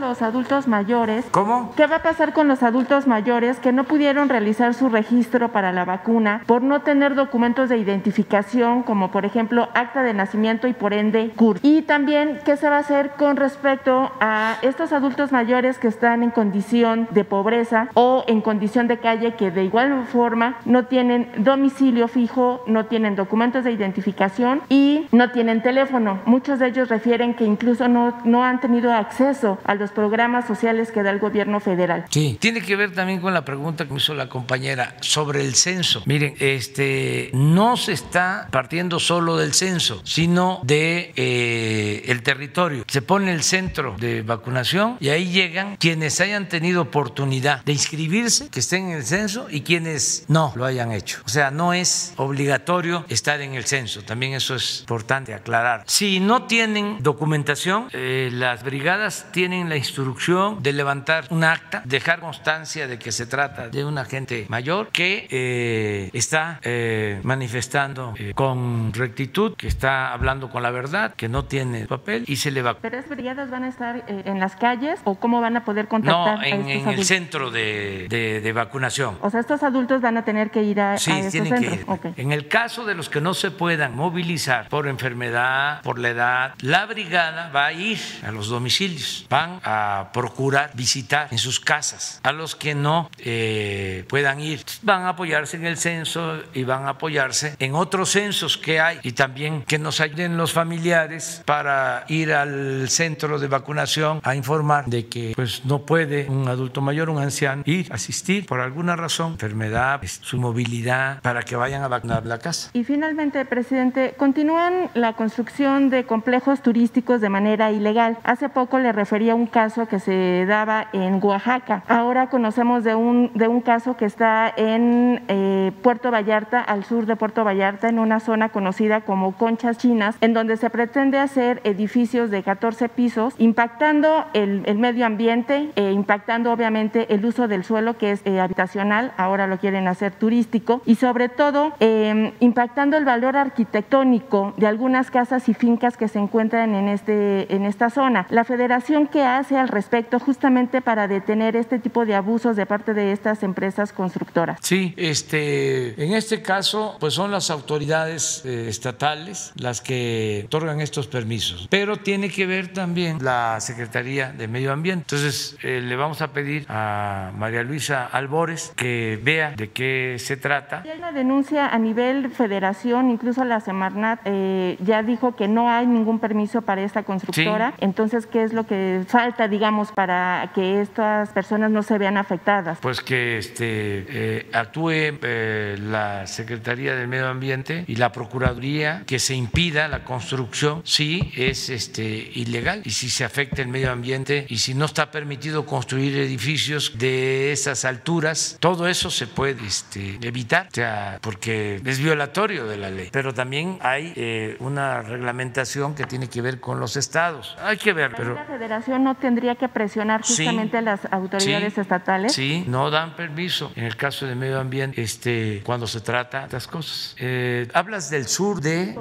[0.00, 1.26] Los adultos mayores.
[1.30, 1.72] ¿Cómo?
[1.76, 5.72] ¿Qué va a pasar con los adultos mayores que no pudieron realizar su registro para
[5.72, 10.72] la vacuna por no tener documentos de identificación, como por ejemplo acta de nacimiento y
[10.72, 11.58] por ende CUR?
[11.62, 16.22] Y también, ¿qué se va a hacer con respecto a estos adultos mayores que están
[16.22, 21.30] en condición de pobreza o en condición de calle que de igual forma no tienen
[21.36, 26.20] domicilio fijo, no tienen documentos de identificación y no tienen teléfono?
[26.24, 30.90] Muchos de ellos refieren que incluso no, no han tenido acceso a los programas sociales
[30.90, 32.06] que da el gobierno federal.
[32.10, 35.54] Sí, tiene que ver también con la pregunta que me hizo la compañera sobre el
[35.54, 36.02] censo.
[36.06, 42.84] Miren, este no se está partiendo solo del censo, sino de eh, el territorio.
[42.86, 48.48] Se pone el centro de vacunación y ahí llegan quienes hayan tenido oportunidad de inscribirse,
[48.50, 51.20] que estén en el censo y quienes no lo hayan hecho.
[51.24, 54.02] O sea, no es obligatorio estar en el censo.
[54.02, 55.84] También eso es importante aclarar.
[55.86, 62.20] Si no tienen documentación, eh, las brigadas tienen la instrucción de levantar un acta, dejar
[62.20, 68.32] constancia de que se trata de un agente mayor que eh, está eh, manifestando eh,
[68.34, 72.62] con rectitud, que está hablando con la verdad, que no tiene papel y se le
[72.62, 72.78] va.
[72.78, 76.38] ¿Pero esas brigadas van a estar en las calles o cómo van a poder contactar?
[76.38, 79.18] No, en, en el centro de, de, de, vacunación.
[79.20, 81.78] O sea, estos adultos van a tener que ir a, sí, a estos tienen centros.
[81.78, 81.90] que ir.
[81.90, 82.12] Okay.
[82.16, 86.54] En el caso de los que no se puedan movilizar por enfermedad, por la edad,
[86.60, 89.69] la brigada va a ir a los domicilios, van a
[90.12, 94.64] procurar visitar en sus casas a los que no eh, puedan ir.
[94.82, 98.98] Van a apoyarse en el censo y van a apoyarse en otros censos que hay
[99.02, 104.86] y también que nos ayuden los familiares para ir al centro de vacunación a informar
[104.86, 109.32] de que pues no puede un adulto mayor, un anciano ir, asistir por alguna razón,
[109.32, 112.70] enfermedad, su movilidad, para que vayan a vacunar la casa.
[112.72, 118.18] Y finalmente, presidente, continúan la construcción de complejos turísticos de manera ilegal.
[118.24, 121.82] Hace poco le refería un caso que se daba en Oaxaca.
[121.86, 127.04] Ahora conocemos de un, de un caso que está en eh, Puerto Vallarta, al sur
[127.04, 131.60] de Puerto Vallarta, en una zona conocida como Conchas Chinas, en donde se pretende hacer
[131.64, 137.62] edificios de 14 pisos, impactando el, el medio ambiente, eh, impactando obviamente el uso del
[137.62, 142.96] suelo que es eh, habitacional, ahora lo quieren hacer turístico, y sobre todo eh, impactando
[142.96, 147.90] el valor arquitectónico de algunas casas y fincas que se encuentran en, este, en esta
[147.90, 148.26] zona.
[148.30, 152.94] La federación que hace al respecto justamente para detener este tipo de abusos de parte
[152.94, 154.58] de estas empresas constructoras.
[154.62, 161.06] Sí, este, en este caso, pues son las autoridades eh, estatales las que otorgan estos
[161.06, 165.04] permisos, pero tiene que ver también la Secretaría de Medio Ambiente.
[165.14, 170.36] Entonces, eh, le vamos a pedir a María Luisa Albores que vea de qué se
[170.36, 170.82] trata.
[170.84, 175.86] Hay una denuncia a nivel federación, incluso la Semarnat eh, ya dijo que no hay
[175.86, 177.70] ningún permiso para esta constructora.
[177.70, 177.76] Sí.
[177.80, 182.78] Entonces, ¿qué es lo que falta, digamos, para que estas personas no se vean afectadas?
[182.80, 183.64] Pues que este,
[184.08, 190.04] eh, actúe eh, la Secretaría del Medio Ambiente y la Procuraduría, que se impida la
[190.04, 194.84] construcción si es este, ilegal y si se afecta el medio ambiente y si no
[194.84, 201.18] está permitido construir edificios de esas alturas, todo eso se puede este, evitar, o sea,
[201.20, 203.08] porque es violatorio de la ley.
[203.12, 207.56] Pero también hay eh, una reglamentación que tiene que ver con los estados.
[207.62, 210.34] Hay que ver, pero ¿La federación no tendría que presionar Sí.
[210.44, 212.32] justamente a las autoridades Sí, estatales?
[212.32, 216.44] Sí, no dan permiso en el caso de medio ambiente este, cuando se trata de
[216.46, 217.14] estas cosas.
[217.18, 218.96] Eh, hablas del sur de...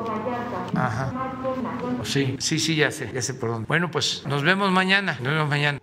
[0.75, 1.13] Ajá.
[2.03, 3.67] Sí, sí, sí, ya sé, ya sé por dónde.
[3.67, 5.77] Bueno, pues nos vemos mañana, nos vemos mañana.